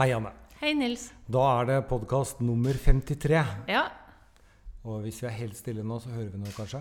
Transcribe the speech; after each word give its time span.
Hei, 0.00 0.12
Anne. 0.16 0.30
Hei, 0.60 0.70
Nils. 0.76 1.10
Da 1.28 1.42
er 1.60 1.66
det 1.68 1.74
podkast 1.90 2.38
nummer 2.44 2.72
53. 2.72 3.40
Ja, 3.68 3.82
Og 4.88 5.02
hvis 5.04 5.18
vi 5.20 5.26
er 5.28 5.34
helt 5.36 5.58
stille 5.58 5.82
nå, 5.84 5.98
så 6.00 6.08
hører 6.14 6.30
vi 6.32 6.38
noe, 6.40 6.52
kanskje? 6.56 6.80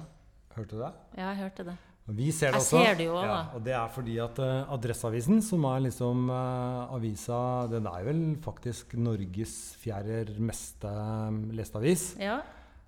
Hørte 0.55 0.77
du 0.77 0.81
det? 0.85 0.91
ja 1.19 1.33
jeg 1.33 1.39
hørte 1.41 1.65
det. 1.67 1.73
Vi 2.15 2.29
ser 2.33 2.53
det 2.55 2.61
Jeg 2.61 2.63
også. 2.63 2.79
ser 2.85 2.95
det 2.97 3.05
jo 3.05 3.15
også, 3.19 3.27
ja, 3.27 3.41
og 3.53 3.65
det 3.67 3.73
er 3.77 3.89
fordi 3.93 4.15
at 4.23 4.39
uh, 4.39 4.71
Adresseavisen, 4.73 5.41
som 5.45 5.65
er 5.69 5.83
liksom 5.85 6.23
uh, 6.31 6.95
avisa 6.95 7.67
Den 7.69 7.85
er 7.91 8.07
vel 8.07 8.21
faktisk 8.41 8.95
Norges 8.97 9.57
fjerde 9.77 10.39
mest 10.39 10.87
eh, 10.87 11.41
leste 11.59 11.77
avis. 11.83 12.07
Ja, 12.19 12.39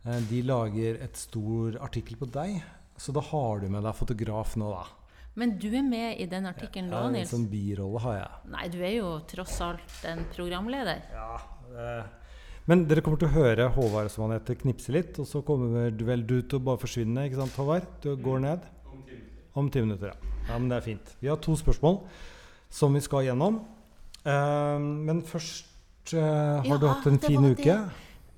Uh, 0.02 0.16
de 0.32 0.40
lager 0.42 0.96
et 1.06 1.14
stor 1.20 1.76
artikkel 1.86 2.16
på 2.18 2.26
deg, 2.34 2.56
så 2.98 3.14
da 3.14 3.22
har 3.22 3.60
du 3.62 3.68
med 3.70 3.84
deg 3.86 3.94
fotograf 3.94 4.56
nå, 4.58 4.72
da. 4.74 4.88
Men 5.40 5.54
du 5.60 5.70
er 5.72 5.84
med 5.84 6.20
i 6.20 6.26
den 6.28 6.46
artikkelen 6.50 6.90
Ja, 6.92 7.02
da, 7.02 7.08
en 7.08 7.14
Nils? 7.16 7.30
sånn 7.32 7.46
birolle 7.50 8.00
har 8.04 8.16
jeg. 8.18 8.32
Nei, 8.52 8.66
du 8.74 8.80
er 8.84 8.96
jo 8.98 9.12
tross 9.32 9.62
alt 9.64 10.02
en 10.10 10.26
programleder. 10.36 11.06
Ja, 11.14 11.38
eh, 11.72 12.04
men 12.68 12.84
dere 12.88 13.02
kommer 13.02 13.18
til 13.22 13.30
å 13.30 13.36
høre 13.38 13.70
Håvard 13.74 14.12
som 14.12 14.26
han 14.28 14.36
heter, 14.38 14.56
knipse 14.60 14.92
litt, 14.94 15.18
og 15.20 15.26
så 15.28 15.42
kommer 15.48 15.90
du 15.92 16.04
vel 16.06 16.26
du 16.28 16.42
til 16.42 16.60
å 16.60 16.64
bare 16.68 16.78
forsvinne, 16.84 17.24
ikke 17.30 17.40
sant, 17.40 17.56
Håvard? 17.58 17.88
Du 18.04 18.12
går 18.22 18.44
ned? 18.44 18.68
Om 18.92 19.02
ti 19.08 19.16
minutter. 19.16 19.56
Om 19.56 19.72
ti 19.72 19.82
minutter, 19.82 20.12
ja. 20.12 20.36
ja. 20.50 20.58
Men 20.60 20.70
det 20.70 20.78
er 20.82 20.86
fint. 20.92 21.16
Vi 21.24 21.28
har 21.32 21.40
to 21.42 21.56
spørsmål 21.60 22.02
som 22.72 22.94
vi 22.94 23.02
skal 23.04 23.26
gjennom. 23.32 23.62
Eh, 24.26 24.78
men 25.08 25.24
først 25.26 26.14
eh, 26.14 26.22
Har 26.22 26.66
Ja, 26.68 26.78
du 26.78 26.88
hatt 26.92 27.08
en 27.08 27.20
fin 27.24 27.44
uke? 27.50 27.64
det. 27.64 27.80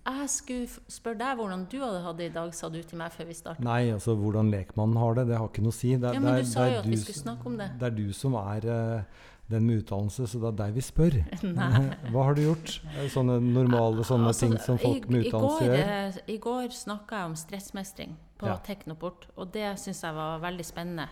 Jeg 0.05 0.29
skulle 0.29 0.67
spørre 0.91 1.15
deg 1.21 1.37
hvordan 1.39 1.61
du 1.71 1.77
hadde 1.79 1.99
hatt 2.03 2.17
det 2.19 2.25
i 2.31 2.33
dag, 2.35 2.53
sa 2.53 2.67
du 2.69 2.81
til 2.83 2.97
meg 2.99 3.11
før 3.15 3.27
vi 3.29 3.33
startet. 3.37 3.63
Nei, 3.63 3.89
altså 3.93 4.15
hvordan 4.19 4.49
lekmannen 4.51 4.97
har 4.99 5.13
det, 5.15 5.27
det 5.29 5.37
har 5.39 5.47
ikke 5.47 5.63
noe 5.63 5.71
å 5.71 5.77
si. 5.77 5.93
Det, 5.95 6.09
Ja, 6.09 6.11
det 6.17 6.21
men 6.21 6.33
er- 6.35 6.41
du 6.43 6.49
sa 6.49 6.65
det 6.65 6.73
jo 6.73 6.79
at 6.79 6.89
vi 6.91 6.97
skulle 6.97 7.21
snakke 7.23 7.45
om 7.47 7.57
det. 7.57 7.69
Det 7.79 7.87
er 7.87 7.95
du 7.95 8.11
som 8.13 8.33
er 8.35 8.67
uh, 8.67 9.03
den 9.49 9.65
med 9.67 9.83
utdannelse, 9.83 10.27
så 10.27 10.39
det 10.43 10.49
er 10.51 10.57
deg 10.65 10.73
vi 10.75 10.81
spør. 10.83 11.15
Hva 12.11 12.23
har 12.27 12.35
du 12.35 12.41
gjort? 12.43 12.81
Eh, 12.97 13.07
Sånne 13.13 13.37
normale 13.39 14.03
sånne 14.03 14.27
Altså, 14.33 14.47
ting 14.49 14.57
som 14.59 14.77
folk 14.81 15.07
i, 15.07 15.11
med 15.13 15.25
utdannelse 15.27 15.67
gjør? 15.69 15.83
eh, 15.85 16.17
I 16.27 16.37
går 16.37 16.67
snakka 16.75 17.21
jeg 17.21 17.25
om 17.31 17.35
stressmestring 17.39 18.17
på 18.39 18.47
Ja. 18.51 18.57
Teknoport, 18.65 19.27
og 19.37 19.51
det 19.55 19.69
syns 19.79 20.01
jeg 20.03 20.13
var 20.15 20.39
veldig 20.43 20.65
spennende. 20.67 21.07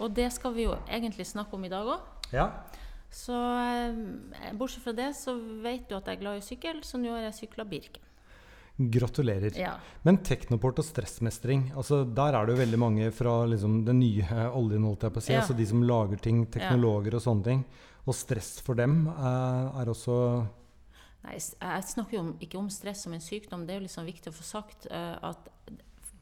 Og 0.00 0.14
det 0.16 0.30
skal 0.32 0.54
vi 0.54 0.64
jo 0.64 0.76
egentlig 0.88 1.26
snakke 1.28 1.52
om 1.52 1.64
i 1.64 1.68
dag 1.68 1.84
òg. 1.84 2.00
Ja. 2.32 2.48
Så 3.12 3.36
bortsett 4.56 4.82
fra 4.86 4.92
det, 4.96 5.10
så 5.16 5.34
vet 5.62 5.84
du 5.90 5.96
at 5.98 6.06
jeg 6.08 6.16
er 6.16 6.20
glad 6.22 6.38
i 6.40 6.46
sykkel, 6.46 6.80
så 6.86 6.96
nå 7.00 7.12
har 7.12 7.26
jeg 7.28 7.34
sykla 7.42 7.66
Birken. 7.68 8.00
Gratulerer. 8.90 9.54
Ja. 9.58 9.74
Men 10.06 10.18
Teknoport 10.24 10.80
og 10.82 10.86
stressmestring, 10.86 11.68
altså 11.78 12.02
der 12.04 12.38
er 12.38 12.46
det 12.46 12.56
jo 12.56 12.62
veldig 12.62 12.80
mange 12.80 13.10
fra 13.14 13.42
liksom 13.50 13.82
den 13.86 14.00
nye 14.02 14.48
oljen, 14.50 14.86
holdt 14.88 15.06
jeg 15.06 15.14
på 15.14 15.22
å 15.22 15.26
si. 15.26 15.32
Ja. 15.34 15.42
Altså 15.42 15.56
de 15.58 15.68
som 15.68 15.84
lager 15.86 16.22
ting, 16.22 16.44
teknologer 16.50 17.18
og 17.18 17.24
sånne 17.24 17.48
ting. 17.48 17.64
Og 18.02 18.16
stress 18.18 18.56
for 18.64 18.78
dem 18.78 19.04
eh, 19.12 19.80
er 19.82 19.92
også 19.92 20.18
Nei, 21.22 21.36
jeg 21.38 21.86
snakker 21.86 22.16
jo 22.16 22.22
ikke 22.42 22.58
om 22.58 22.68
stress 22.74 23.04
som 23.04 23.12
en 23.14 23.22
sykdom. 23.22 23.62
Det 23.62 23.76
er 23.76 23.78
jo 23.78 23.84
liksom 23.84 24.08
viktig 24.08 24.32
å 24.32 24.34
få 24.34 24.42
sagt 24.42 24.88
eh, 24.90 25.14
at 25.22 25.50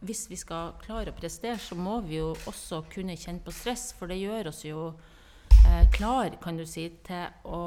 hvis 0.05 0.27
vi 0.29 0.37
skal 0.41 0.75
klare 0.81 1.13
å 1.13 1.17
prestere, 1.17 1.57
så 1.61 1.77
må 1.77 1.99
vi 2.05 2.19
jo 2.19 2.35
også 2.49 2.83
kunne 2.93 3.17
kjenne 3.21 3.41
på 3.45 3.53
stress, 3.53 3.91
for 3.97 4.13
det 4.13 4.19
gjør 4.21 4.51
oss 4.53 4.61
jo 4.67 4.91
eh, 5.69 5.87
klar, 5.97 6.37
kan 6.45 6.61
du 6.61 6.67
si, 6.69 6.87
til 7.05 7.49
å 7.49 7.63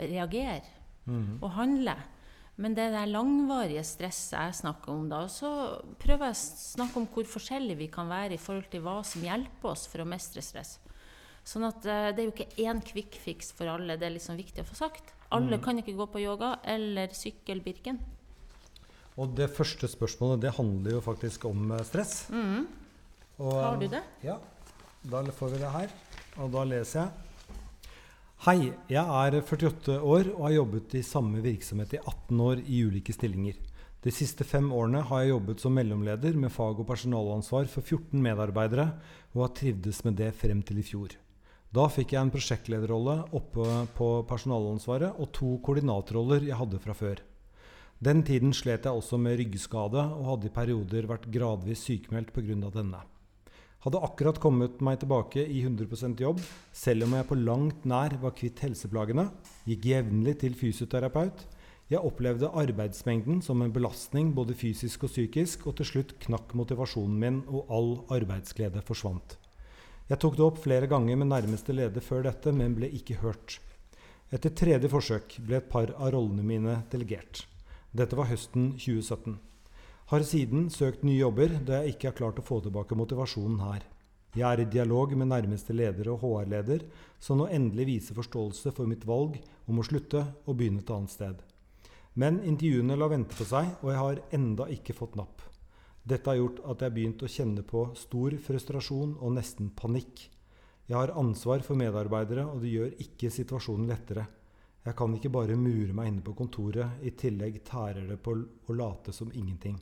reagere 0.00 0.78
og 1.10 1.48
handle. 1.56 1.96
Men 2.60 2.74
det 2.76 2.90
der 2.92 3.08
langvarige 3.08 3.82
stresset 3.88 4.36
jeg 4.36 4.58
snakker 4.58 4.92
om 4.92 5.06
da, 5.08 5.22
så 5.32 5.80
prøver 6.02 6.28
jeg 6.28 6.36
å 6.36 6.40
snakke 6.60 7.00
om 7.00 7.06
hvor 7.08 7.28
forskjellig 7.28 7.78
vi 7.78 7.88
kan 7.92 8.10
være 8.10 8.36
i 8.36 8.40
forhold 8.40 8.68
til 8.72 8.84
hva 8.84 8.98
som 9.06 9.24
hjelper 9.24 9.72
oss 9.72 9.86
for 9.88 10.04
å 10.04 10.08
mestre 10.08 10.44
stress. 10.44 10.76
Sånn 11.46 11.64
at 11.64 11.86
eh, 11.88 12.10
det 12.12 12.20
er 12.20 12.28
jo 12.28 12.34
ikke 12.34 12.66
én 12.68 12.82
quick 12.84 13.16
fix 13.22 13.48
for 13.56 13.70
alle, 13.72 13.96
det 13.96 14.10
er 14.10 14.16
liksom 14.18 14.36
viktig 14.36 14.60
å 14.60 14.68
få 14.68 14.76
sagt. 14.76 15.14
Alle 15.32 15.60
kan 15.62 15.78
ikke 15.78 15.94
gå 15.96 16.06
på 16.10 16.20
yoga 16.20 16.56
eller 16.68 17.14
sykkel 17.16 17.62
Birken. 17.64 18.00
Og 19.20 19.32
det 19.38 19.48
første 19.54 19.88
spørsmålet, 19.88 20.42
det 20.44 20.52
handler 20.56 20.98
jo 20.98 21.00
faktisk 21.04 21.46
om 21.48 21.72
stress. 21.86 22.26
stress. 22.26 22.30
Og, 22.30 22.36
Mm. 22.36 22.66
Har 23.40 23.76
du 23.80 23.88
det? 23.88 24.02
Ja. 24.22 24.36
Da 25.02 25.22
får 25.24 25.48
vi 25.54 25.58
det 25.58 25.70
her. 25.72 25.88
Og 26.36 26.50
da 26.52 26.64
leser 26.64 27.00
jeg. 27.00 27.29
Hei, 28.40 28.70
jeg 28.88 29.04
er 29.04 29.34
48 29.36 29.98
år 30.00 30.30
og 30.30 30.46
har 30.46 30.52
jobbet 30.54 30.94
i 30.96 31.02
samme 31.04 31.42
virksomhet 31.44 31.90
i 31.92 31.98
18 32.00 32.38
år 32.40 32.62
i 32.64 32.78
ulike 32.88 33.12
stillinger. 33.12 33.58
De 34.00 34.12
siste 34.16 34.46
fem 34.48 34.70
årene 34.72 35.02
har 35.10 35.20
jeg 35.20 35.34
jobbet 35.34 35.60
som 35.60 35.76
mellomleder 35.76 36.38
med 36.40 36.48
fag- 36.54 36.80
og 36.80 36.88
personalansvar 36.88 37.68
for 37.68 37.84
14 37.84 38.16
medarbeidere, 38.24 38.86
og 39.34 39.44
har 39.44 39.52
trivdes 39.60 40.00
med 40.06 40.16
det 40.22 40.30
frem 40.40 40.64
til 40.64 40.80
i 40.80 40.86
fjor. 40.88 41.12
Da 41.68 41.84
fikk 41.92 42.16
jeg 42.16 42.22
en 42.22 42.32
prosjektlederrolle 42.32 43.18
oppe 43.36 43.68
på 44.00 44.10
personalansvaret 44.32 45.20
og 45.20 45.28
to 45.36 45.58
koordinatorroller 45.60 46.48
jeg 46.48 46.56
hadde 46.64 46.80
fra 46.80 46.96
før. 46.96 47.20
Den 48.00 48.24
tiden 48.24 48.56
slet 48.56 48.88
jeg 48.88 49.04
også 49.04 49.20
med 49.20 49.36
ryggskade 49.36 50.00
og 50.16 50.28
hadde 50.32 50.48
i 50.48 50.56
perioder 50.56 51.12
vært 51.12 51.28
gradvis 51.28 51.84
sykemeldt 51.84 52.32
pga. 52.32 52.72
denne. 52.72 53.04
Hadde 53.80 54.00
akkurat 54.04 54.36
kommet 54.36 54.82
meg 54.84 54.98
tilbake 55.00 55.40
i 55.40 55.62
100 55.64 56.18
jobb, 56.20 56.40
selv 56.76 57.06
om 57.06 57.14
jeg 57.16 57.26
på 57.30 57.38
langt 57.40 57.86
nær 57.88 58.12
var 58.20 58.34
kvitt 58.36 58.60
helseplagene, 58.60 59.30
gikk 59.64 59.86
jevnlig 59.88 60.34
til 60.42 60.52
fysioterapeut. 60.52 61.46
Jeg 61.88 62.04
opplevde 62.04 62.52
arbeidsmengden 62.60 63.40
som 63.42 63.64
en 63.64 63.72
belastning 63.72 64.34
både 64.36 64.52
fysisk 64.52 65.08
og 65.08 65.14
psykisk, 65.14 65.64
og 65.64 65.78
til 65.80 65.88
slutt 65.88 66.12
knakk 66.26 66.52
motivasjonen 66.60 67.16
min, 67.24 67.40
og 67.48 67.72
all 67.72 67.90
arbeidsglede 68.20 68.84
forsvant. 68.84 69.38
Jeg 70.12 70.20
tok 70.20 70.36
det 70.36 70.44
opp 70.44 70.60
flere 70.60 70.90
ganger 70.90 71.16
med 71.16 71.32
nærmeste 71.32 71.72
leder 71.72 72.04
før 72.04 72.28
dette, 72.28 72.52
men 72.52 72.76
ble 72.76 72.92
ikke 73.00 73.22
hørt. 73.24 73.62
Etter 74.28 74.52
tredje 74.52 74.92
forsøk 74.92 75.40
ble 75.40 75.56
et 75.56 75.72
par 75.72 75.94
av 75.96 76.12
rollene 76.12 76.44
mine 76.44 76.82
delegert. 76.92 77.46
Dette 77.96 78.18
var 78.18 78.28
høsten 78.28 78.74
2017. 78.76 79.40
Har 80.10 80.24
siden 80.26 80.64
søkt 80.74 81.04
nye 81.06 81.20
jobber, 81.20 81.52
da 81.62 81.84
jeg 81.84 81.92
ikke 81.92 82.08
har 82.08 82.14
klart 82.18 82.38
å 82.40 82.42
få 82.42 82.56
tilbake 82.64 82.96
motivasjonen 82.98 83.60
her. 83.62 83.84
Jeg 84.34 84.42
er 84.42 84.62
i 84.64 84.66
dialog 84.66 85.12
med 85.14 85.28
nærmeste 85.30 85.70
leder 85.70 86.08
og 86.10 86.24
HR-leder, 86.24 86.80
som 87.22 87.38
nå 87.38 87.44
endelig 87.46 87.84
viser 87.86 88.16
forståelse 88.16 88.72
for 88.74 88.90
mitt 88.90 89.04
valg 89.06 89.36
om 89.70 89.78
å 89.78 89.84
slutte 89.86 90.24
og 90.50 90.56
begynne 90.58 90.82
et 90.82 90.90
annet 90.90 91.12
sted. 91.12 91.36
Men 92.18 92.40
intervjuene 92.42 92.96
lar 92.98 93.12
vente 93.12 93.38
på 93.38 93.46
seg, 93.46 93.68
og 93.84 93.92
jeg 93.92 94.00
har 94.00 94.18
enda 94.34 94.66
ikke 94.74 94.96
fått 94.98 95.14
napp. 95.20 95.44
Dette 96.02 96.26
har 96.26 96.40
gjort 96.40 96.58
at 96.64 96.82
jeg 96.82 96.90
har 96.90 96.96
begynt 96.96 97.22
å 97.22 97.30
kjenne 97.30 97.64
på 97.68 97.84
stor 98.00 98.34
frustrasjon 98.48 99.12
og 99.14 99.36
nesten 99.36 99.68
panikk. 99.78 100.24
Jeg 100.90 100.96
har 100.96 101.14
ansvar 101.22 101.62
for 101.62 101.78
medarbeidere, 101.78 102.48
og 102.50 102.64
det 102.64 102.72
gjør 102.72 102.98
ikke 103.06 103.30
situasjonen 103.30 103.86
lettere. 103.94 104.26
Jeg 104.88 104.98
kan 104.98 105.14
ikke 105.14 105.30
bare 105.38 105.60
mure 105.60 105.94
meg 105.94 106.10
inne 106.10 106.26
på 106.26 106.34
kontoret, 106.34 106.98
i 107.06 107.14
tillegg 107.14 107.62
tærer 107.70 108.10
det 108.10 108.18
på 108.18 108.34
å 108.34 108.74
late 108.74 109.14
som 109.14 109.30
ingenting. 109.30 109.78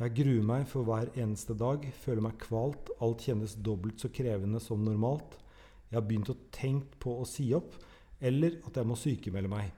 Jeg 0.00 0.14
gruer 0.16 0.46
meg 0.46 0.64
for 0.70 0.88
hver 0.88 1.10
eneste 1.20 1.54
dag, 1.58 1.84
føler 2.02 2.24
meg 2.24 2.38
kvalt, 2.40 2.88
alt 3.04 3.26
kjennes 3.26 3.54
dobbelt 3.60 4.00
så 4.00 4.08
krevende 4.08 4.60
som 4.62 4.80
normalt. 4.82 5.36
Jeg 5.90 5.98
har 5.98 6.06
begynt 6.08 6.32
å 6.32 6.38
tenke 6.54 6.96
på 7.02 7.18
å 7.20 7.28
si 7.28 7.50
opp, 7.54 7.76
eller 8.22 8.56
at 8.66 8.78
jeg 8.80 8.88
må 8.88 8.96
sykemelde 8.96 9.52
meg. 9.52 9.70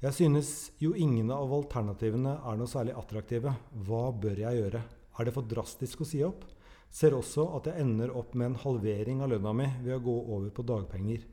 Jeg 0.00 0.16
synes 0.16 0.50
jo 0.80 0.94
ingen 0.96 1.28
av 1.32 1.50
alternativene 1.52 2.38
er 2.48 2.56
noe 2.60 2.70
særlig 2.70 2.94
attraktive. 2.96 3.52
Hva 3.84 4.06
bør 4.16 4.38
jeg 4.44 4.60
gjøre? 4.60 4.80
Er 5.16 5.28
det 5.28 5.34
for 5.36 5.48
drastisk 5.48 6.04
å 6.04 6.08
si 6.08 6.22
opp? 6.24 6.46
Ser 6.90 7.14
også 7.16 7.44
at 7.58 7.68
jeg 7.70 7.84
ender 7.84 8.12
opp 8.16 8.32
med 8.34 8.50
en 8.50 8.58
halvering 8.62 9.20
av 9.20 9.30
lønna 9.32 9.52
mi 9.56 9.68
ved 9.84 9.98
å 9.98 10.02
gå 10.04 10.16
over 10.36 10.48
på 10.56 10.64
dagpenger. 10.66 11.26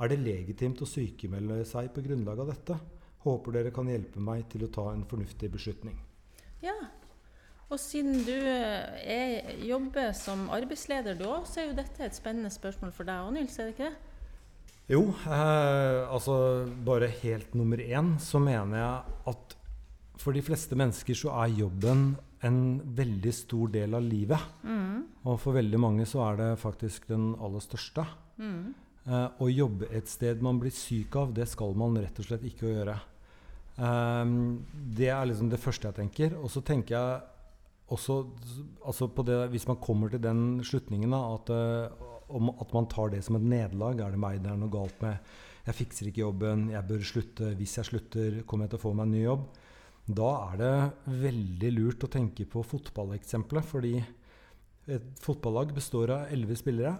Er 0.00 0.12
det 0.12 0.20
legitimt 0.20 0.80
å 0.84 0.88
sykemelde 0.88 1.64
seg 1.68 1.90
på 1.94 2.04
grunnlag 2.04 2.44
av 2.44 2.52
dette? 2.52 2.76
Håper 3.24 3.56
dere 3.56 3.72
kan 3.74 3.88
hjelpe 3.90 4.22
meg 4.24 4.46
til 4.52 4.64
å 4.64 4.72
ta 4.72 4.86
en 4.92 5.04
fornuftig 5.08 5.50
beslutning. 5.52 5.98
Ja. 6.64 6.76
Og 7.70 7.78
siden 7.78 8.24
du 8.26 8.34
eh, 8.34 9.02
er, 9.14 9.50
jobber 9.66 10.12
som 10.18 10.48
arbeidsleder 10.50 11.18
du 11.18 11.26
òg, 11.30 11.46
så 11.46 11.62
er 11.62 11.70
jo 11.70 11.78
dette 11.78 12.06
et 12.06 12.16
spennende 12.16 12.50
spørsmål 12.50 12.94
for 12.96 13.08
deg 13.08 13.22
òg, 13.22 13.34
Nils, 13.36 13.58
er 13.58 13.70
det 13.70 13.76
ikke 13.76 13.90
det? 13.90 14.06
Jo, 14.90 15.04
eh, 15.22 16.00
altså 16.10 16.34
bare 16.86 17.12
helt 17.20 17.54
nummer 17.54 17.78
én 17.78 18.16
så 18.18 18.42
mener 18.42 18.80
jeg 18.80 19.18
at 19.30 19.56
for 20.20 20.36
de 20.36 20.42
fleste 20.44 20.76
mennesker 20.76 21.16
så 21.16 21.30
er 21.44 21.54
jobben 21.62 22.10
en 22.44 22.60
veldig 22.96 23.32
stor 23.32 23.70
del 23.72 23.94
av 23.96 24.04
livet. 24.04 24.42
Og 25.24 25.36
for 25.40 25.56
veldig 25.56 25.80
mange 25.80 26.06
så 26.08 26.22
er 26.26 26.38
det 26.40 26.48
faktisk 26.60 27.06
den 27.08 27.30
aller 27.40 27.62
største. 27.64 28.04
Eh, 29.08 29.28
å 29.40 29.48
jobbe 29.48 29.88
et 29.96 30.08
sted 30.10 30.42
man 30.44 30.60
blir 30.60 30.72
syk 30.74 31.16
av, 31.16 31.32
det 31.34 31.48
skal 31.48 31.72
man 31.78 31.96
rett 31.98 32.18
og 32.20 32.26
slett 32.26 32.44
ikke 32.46 32.68
gjøre. 32.68 32.96
Eh, 33.80 34.34
det 34.98 35.10
er 35.12 35.28
liksom 35.30 35.50
det 35.52 35.60
første 35.62 35.88
jeg 35.88 35.98
tenker. 36.02 36.36
Og 36.40 36.52
så 36.52 36.62
tenker 36.64 36.96
jeg 36.96 37.20
også 37.90 38.16
altså 38.86 39.08
det, 39.26 39.50
Hvis 39.50 39.66
man 39.68 39.80
kommer 39.82 40.08
til 40.08 40.22
den 40.22 40.62
slutningen 40.64 41.14
at, 41.14 41.50
eh, 41.50 41.90
om, 42.28 42.50
at 42.60 42.72
man 42.74 42.86
tar 42.86 43.10
det 43.10 43.24
som 43.24 43.36
et 43.36 43.42
nederlag 43.42 44.00
Er 44.00 44.10
det 44.14 44.20
meg 44.22 44.42
det 44.42 44.52
er 44.52 44.60
noe 44.60 44.70
galt 44.70 45.00
med? 45.02 45.18
Jeg 45.66 45.76
fikser 45.76 46.08
ikke 46.08 46.22
jobben, 46.24 46.70
jeg 46.72 46.86
bør 46.88 47.02
slutte. 47.04 47.50
Hvis 47.54 47.76
jeg 47.76 47.84
slutter, 47.84 48.38
kommer 48.48 48.64
jeg 48.64 48.72
til 48.72 48.80
å 48.80 48.84
få 48.86 48.94
meg 48.96 49.06
en 49.06 49.12
ny 49.12 49.20
jobb. 49.26 49.42
Da 50.08 50.30
er 50.48 50.56
det 50.58 51.18
veldig 51.20 51.70
lurt 51.76 52.06
å 52.06 52.10
tenke 52.10 52.46
på 52.48 52.62
fotballeksempelet. 52.64 53.66
Fordi 53.68 53.92
et 54.90 55.20
fotballag 55.20 55.74
består 55.76 56.14
av 56.16 56.32
elleve 56.32 56.56
spillere. 56.58 56.94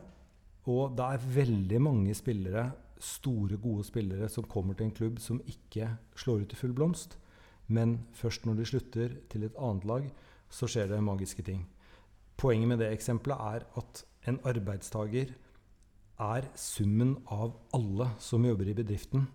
Og 0.68 0.92
det 0.98 1.06
er 1.08 1.26
veldig 1.40 1.80
mange 1.82 2.14
spillere 2.14 2.68
store, 3.00 3.56
gode 3.56 3.86
spillere 3.88 4.28
som 4.28 4.44
kommer 4.44 4.76
til 4.76 4.90
en 4.90 4.94
klubb 4.94 5.20
som 5.24 5.40
ikke 5.48 5.88
slår 6.20 6.44
ut 6.44 6.54
i 6.54 6.60
full 6.60 6.76
blomst. 6.76 7.16
Men 7.72 8.00
først 8.18 8.44
når 8.46 8.60
de 8.60 8.68
slutter 8.68 9.16
til 9.32 9.46
et 9.46 9.56
annet 9.56 9.88
lag, 9.88 10.10
så 10.50 10.68
skjer 10.70 10.90
det 10.90 11.00
magiske 11.04 11.44
ting. 11.46 11.64
Poenget 12.40 12.68
med 12.72 12.80
det 12.82 12.90
eksempelet 12.94 13.38
er 13.54 13.66
at 13.80 14.02
en 14.28 14.38
arbeidstaker 14.48 15.32
er 16.20 16.48
summen 16.58 17.14
av 17.32 17.54
alle 17.76 18.10
som 18.20 18.44
jobber 18.44 18.68
i 18.68 18.76
bedriften. 18.76 19.26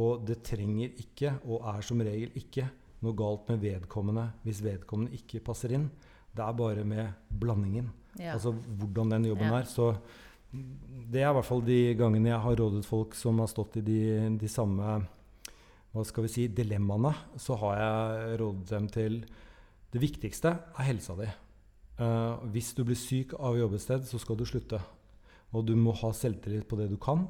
Og 0.00 0.24
det 0.28 0.40
trenger 0.46 0.92
ikke, 1.00 1.34
og 1.48 1.64
er 1.74 1.84
som 1.84 2.00
regel 2.04 2.32
ikke, 2.38 2.66
noe 3.00 3.16
galt 3.16 3.48
med 3.48 3.62
vedkommende 3.64 4.26
hvis 4.44 4.60
vedkommende 4.64 5.16
ikke 5.16 5.40
passer 5.44 5.72
inn. 5.76 5.86
Det 6.36 6.44
er 6.44 6.56
bare 6.56 6.84
med 6.84 7.14
blandingen. 7.40 7.88
Ja. 8.20 8.34
Altså 8.34 8.52
hvordan 8.52 9.10
den 9.16 9.24
jobben 9.30 9.48
Ja. 9.48 9.58
er. 9.60 9.64
Så 9.64 9.94
det 10.52 11.22
er 11.22 11.30
i 11.30 11.32
hvert 11.32 11.46
fall 11.46 11.62
de 11.64 11.94
gangene 11.94 12.28
jeg 12.28 12.40
har 12.40 12.56
rådet 12.56 12.84
folk 12.84 13.14
som 13.14 13.38
har 13.38 13.46
stått 13.46 13.76
i 13.76 13.80
de, 13.80 14.38
de 14.38 14.48
samme 14.48 15.06
hva 15.92 16.04
skal 16.06 16.22
vi 16.22 16.28
si, 16.30 16.46
dilemmaene, 16.54 17.10
så 17.36 17.56
har 17.58 17.76
jeg 17.80 18.40
rådet 18.40 18.68
dem 18.70 18.88
til 18.88 19.24
Det 19.90 20.00
viktigste 20.02 20.54
er 20.54 20.86
helsa 20.86 21.16
di. 21.18 21.28
Uh, 22.00 22.40
hvis 22.54 22.72
du 22.76 22.84
blir 22.86 22.96
syk 22.96 23.34
av 23.36 23.58
jobbested, 23.58 24.00
et 24.00 24.06
sted, 24.06 24.10
så 24.14 24.22
skal 24.22 24.38
du 24.38 24.46
slutte. 24.48 24.80
Og 25.50 25.66
du 25.66 25.74
må 25.76 25.92
ha 25.98 26.12
selvtillit 26.14 26.68
på 26.70 26.78
det 26.78 26.88
du 26.92 26.96
kan. 27.00 27.26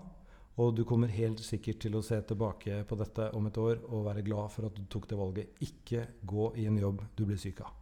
Og 0.61 0.75
du 0.77 0.85
kommer 0.85 1.09
helt 1.09 1.41
sikkert 1.41 1.81
til 1.81 1.97
å 1.97 2.05
se 2.05 2.19
tilbake 2.29 2.83
på 2.89 2.99
dette 3.01 3.31
om 3.37 3.47
et 3.49 3.59
år 3.61 3.81
og 3.89 4.05
være 4.11 4.25
glad 4.27 4.53
for 4.53 4.69
at 4.69 4.77
du 4.77 4.85
tok 4.93 5.09
det 5.09 5.19
valget. 5.19 5.61
Ikke 5.65 6.05
gå 6.21 6.51
i 6.61 6.67
en 6.69 6.79
jobb 6.79 7.01
du 7.17 7.25
blir 7.29 7.41
syk 7.41 7.63
av. 7.65 7.77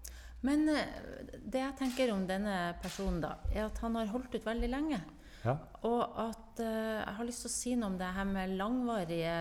Men 0.47 0.69
eh, 0.71 1.31
det 1.43 1.63
jeg 1.65 1.77
tenker 1.81 2.13
om 2.15 2.23
denne 2.29 2.77
personen, 2.83 3.19
da, 3.25 3.39
er 3.51 3.65
at 3.67 3.81
han 3.83 3.99
har 3.99 4.13
holdt 4.13 4.37
ut 4.37 4.47
veldig 4.47 4.71
lenge. 4.71 5.01
Ja. 5.43 5.57
Og 5.87 6.03
at 6.23 6.61
uh, 6.63 6.99
jeg 6.99 7.17
har 7.17 7.27
lyst 7.27 7.45
til 7.45 7.51
å 7.51 7.55
si 7.55 7.73
noe 7.79 7.93
om 7.93 7.99
det 7.99 8.09
her 8.11 8.25
med 8.27 8.57
langvarige 8.59 9.35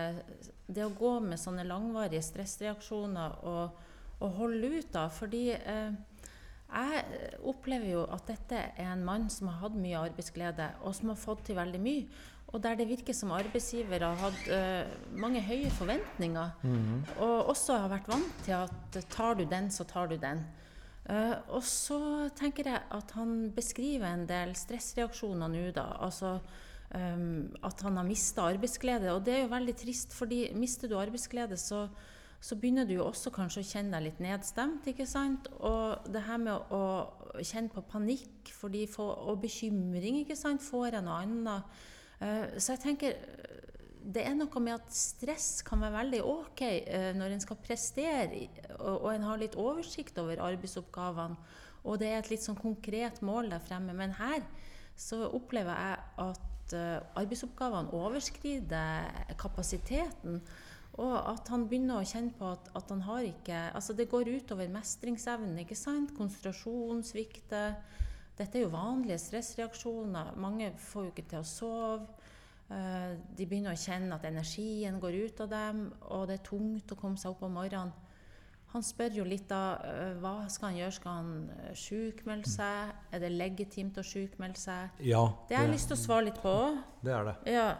Det 0.70 0.84
å 0.84 0.92
gå 0.94 1.10
med 1.24 1.40
sånne 1.42 1.64
langvarige 1.66 2.22
stressreaksjoner 2.22 3.40
og, 3.50 3.80
og 4.20 4.38
holde 4.40 4.72
ut, 4.78 4.88
da. 4.94 5.06
Fordi 5.12 5.44
eh, 5.56 5.92
jeg 6.68 7.04
opplever 7.48 7.92
jo 7.92 8.02
at 8.12 8.26
dette 8.28 8.64
er 8.76 8.90
en 8.92 9.04
mann 9.06 9.28
som 9.32 9.50
har 9.52 9.62
hatt 9.62 9.78
mye 9.78 10.02
arbeidsglede, 10.08 10.72
og 10.82 10.96
som 10.98 11.12
har 11.14 11.20
fått 11.20 11.46
til 11.48 11.58
veldig 11.58 11.80
mye. 11.80 12.26
Og 12.48 12.62
der 12.64 12.78
det 12.80 12.88
virker 12.88 13.12
som 13.12 13.34
arbeidsgiver 13.36 14.06
har 14.06 14.20
hatt 14.22 14.46
eh, 14.52 14.92
mange 15.20 15.42
høye 15.44 15.70
forventninger. 15.76 16.54
Og 17.20 17.50
også 17.52 17.76
har 17.82 17.90
vært 17.92 18.08
vant 18.08 18.38
til 18.46 18.56
at 18.56 19.02
tar 19.12 19.36
du 19.36 19.44
den, 19.48 19.68
så 19.70 19.84
tar 19.84 20.08
du 20.08 20.16
den. 20.20 20.46
Uh, 21.08 21.40
og 21.56 21.62
så 21.64 22.28
tenker 22.36 22.66
jeg 22.68 22.80
at 22.92 23.12
han 23.16 23.46
beskriver 23.56 24.10
en 24.10 24.26
del 24.28 24.50
stressreaksjoner 24.58 25.48
nå, 25.48 25.62
da. 25.72 25.86
Altså 26.04 26.34
um, 26.92 27.48
at 27.64 27.80
han 27.86 27.96
har 27.96 28.04
mista 28.04 28.44
arbeidsglede. 28.44 29.14
Og 29.14 29.24
det 29.24 29.34
er 29.34 29.42
jo 29.46 29.54
veldig 29.54 29.76
trist, 29.80 30.12
fordi 30.16 30.42
mister 30.56 30.90
du 30.90 30.98
arbeidsglede, 31.00 31.56
så, 31.56 31.86
så 32.40 32.56
begynner 32.56 32.86
du 32.86 32.94
jo 32.94 33.06
også 33.08 33.32
kanskje 33.34 33.64
å 33.64 33.66
kjenne 33.66 33.96
deg 33.96 34.04
litt 34.06 34.20
nedstemt. 34.22 34.86
ikke 34.86 35.06
sant? 35.10 35.48
Og 35.58 36.06
det 36.06 36.22
her 36.28 36.38
med 36.38 36.72
å 36.74 36.82
kjenne 37.42 37.72
på 37.72 37.82
panikk 37.90 38.52
for, 38.54 38.70
og 38.70 39.40
bekymring, 39.42 40.22
ikke 40.22 40.38
sant, 40.38 40.62
får 40.62 40.98
jeg 40.98 41.06
noe 41.06 41.22
annet. 41.24 41.80
Eh, 42.22 42.58
så 42.58 42.76
jeg 42.76 42.84
tenker 42.84 43.18
det 44.08 44.22
er 44.24 44.36
noe 44.38 44.62
med 44.62 44.78
at 44.78 44.94
stress 44.94 45.60
kan 45.66 45.82
være 45.82 45.98
veldig 45.98 46.20
ok 46.24 46.62
eh, 46.64 47.10
når 47.16 47.34
en 47.34 47.42
skal 47.44 47.58
prestere, 47.60 48.46
og 48.78 49.10
en 49.12 49.26
har 49.28 49.40
litt 49.40 49.58
oversikt 49.60 50.18
over 50.22 50.40
arbeidsoppgavene, 50.46 51.36
og 51.84 51.98
det 52.00 52.08
er 52.10 52.22
et 52.22 52.30
litt 52.32 52.44
sånn 52.44 52.58
konkret 52.58 53.20
mål 53.24 53.52
der 53.52 53.62
fremme. 53.64 53.94
Men 53.96 54.16
her 54.18 54.42
så 54.98 55.26
opplever 55.28 55.76
jeg 55.76 56.00
at 56.24 56.74
eh, 56.76 57.20
arbeidsoppgavene 57.20 57.94
overskrider 57.96 59.36
kapasiteten. 59.40 60.40
Og 60.98 61.14
at 61.30 61.48
han 61.52 61.68
begynner 61.70 62.00
å 62.00 62.06
kjenne 62.08 62.34
på 62.34 62.48
at, 62.50 62.70
at 62.74 62.88
han 62.90 63.04
har 63.06 63.22
ikke 63.22 63.58
Altså 63.78 63.94
det 63.94 64.08
går 64.10 64.32
utover 64.40 64.70
mestringsevnen, 64.72 65.60
ikke 65.62 65.78
sant? 65.78 66.14
Konsentrasjon 66.16 67.04
svikter. 67.06 67.76
Dette 68.38 68.58
er 68.58 68.66
jo 68.66 68.72
vanlige 68.74 69.18
stressreaksjoner. 69.22 70.34
Mange 70.38 70.72
får 70.78 71.06
jo 71.06 71.12
ikke 71.14 71.28
til 71.30 71.42
å 71.42 71.46
sove. 71.46 72.26
Eh, 72.68 73.14
de 73.38 73.46
begynner 73.46 73.74
å 73.74 73.80
kjenne 73.80 74.18
at 74.18 74.26
energien 74.28 74.98
går 75.00 75.16
ut 75.24 75.40
av 75.46 75.48
dem, 75.54 75.86
og 76.12 76.26
det 76.28 76.38
er 76.38 76.46
tungt 76.50 76.92
å 76.92 76.98
komme 77.00 77.18
seg 77.18 77.32
opp 77.32 77.46
om 77.46 77.56
morgenen. 77.56 77.94
Han 78.74 78.84
spør 78.84 79.14
jo 79.16 79.24
litt 79.24 79.46
da 79.48 79.78
eh, 79.80 80.16
hva 80.20 80.42
skal 80.52 80.68
han 80.68 80.80
gjøre. 80.82 80.94
Skal 80.98 81.14
han 81.22 81.30
uh, 81.48 81.68
sjukmelde 81.72 82.50
seg? 82.52 82.90
Er 83.16 83.22
det 83.22 83.30
legitimt 83.32 83.96
å 83.96 84.04
sjukmelde 84.04 84.60
seg? 84.60 84.98
Ja, 85.08 85.22
Det 85.48 85.56
har 85.56 85.64
jeg 85.64 85.78
lyst 85.78 85.88
til 85.88 85.96
å 85.96 86.02
svare 86.02 86.26
litt 86.26 86.42
på 86.42 86.52
òg. 86.52 86.82
det 87.06 87.14
er 87.16 87.30
det. 87.30 87.36
Ja, 87.54 87.70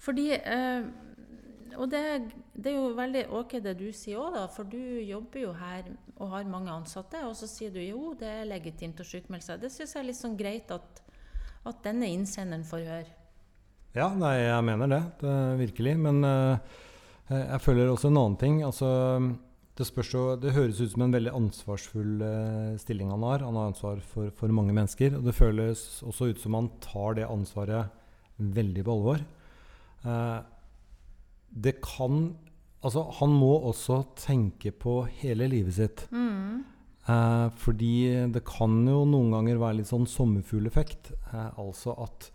fordi 0.00 0.30
eh, 0.36 0.86
Og 1.80 1.90
det, 1.90 2.02
det 2.54 2.72
er 2.72 2.76
jo 2.76 2.94
veldig 2.96 3.24
ok 3.38 3.56
det 3.64 3.74
du 3.78 3.88
sier 3.96 4.20
òg. 4.22 4.38
For 4.54 4.68
du 4.68 4.80
jobber 5.04 5.42
jo 5.42 5.52
her 5.58 5.90
og 6.14 6.30
har 6.34 6.48
mange 6.50 6.72
ansatte, 6.72 7.22
og 7.26 7.34
så 7.38 7.48
sier 7.50 7.74
du 7.74 7.80
jo 7.82 8.14
det 8.18 8.30
er 8.30 8.48
legitimt 8.48 9.00
å 9.00 9.06
sykmelde 9.06 9.46
seg. 9.46 9.62
Det 9.62 9.72
syns 9.74 9.94
jeg 9.96 10.02
er 10.02 10.08
litt 10.10 10.20
sånn 10.20 10.38
greit 10.38 10.72
at, 10.74 11.02
at 11.66 11.82
denne 11.86 12.10
innsenderen 12.12 12.66
får 12.68 12.86
høre. 12.88 13.14
Ja, 13.94 14.08
nei, 14.18 14.36
jeg 14.42 14.66
mener 14.66 14.90
det, 14.90 15.02
det 15.20 15.34
virkelig. 15.60 15.96
Men 16.02 16.22
uh, 16.26 16.78
jeg 17.30 17.60
føler 17.62 17.90
også 17.90 18.10
en 18.10 18.20
annen 18.22 18.38
ting. 18.40 18.62
Altså, 18.66 18.88
det, 19.78 19.86
jo, 20.10 20.24
det 20.40 20.54
høres 20.56 20.82
ut 20.82 20.94
som 20.94 21.06
en 21.06 21.14
veldig 21.14 21.34
ansvarsfull 21.38 22.24
uh, 22.24 22.74
stilling 22.82 23.12
han 23.14 23.26
har. 23.26 23.46
Han 23.46 23.60
har 23.60 23.70
ansvar 23.70 24.02
for, 24.14 24.34
for 24.34 24.54
mange 24.54 24.74
mennesker. 24.74 25.20
Og 25.20 25.28
det 25.28 25.36
føles 25.38 26.02
også 26.06 26.32
ut 26.32 26.42
som 26.42 26.58
han 26.58 26.72
tar 26.82 27.20
det 27.20 27.30
ansvaret 27.30 28.02
veldig 28.38 28.82
på 28.82 28.94
alvor. 28.98 29.22
Eh, 30.04 30.38
det 31.54 31.78
kan 31.84 32.34
Altså, 32.84 33.00
han 33.16 33.32
må 33.32 33.54
også 33.64 34.02
tenke 34.20 34.68
på 34.76 35.06
hele 35.22 35.46
livet 35.48 35.72
sitt. 35.72 36.02
Eh, 37.08 37.46
fordi 37.56 38.28
det 38.32 38.42
kan 38.44 38.74
jo 38.84 39.06
noen 39.08 39.30
ganger 39.32 39.60
være 39.60 39.78
litt 39.78 39.88
sånn 39.88 40.04
sommerfugleffekt. 40.04 41.14
Eh, 41.30 41.60
altså 41.60 41.94
at 42.04 42.30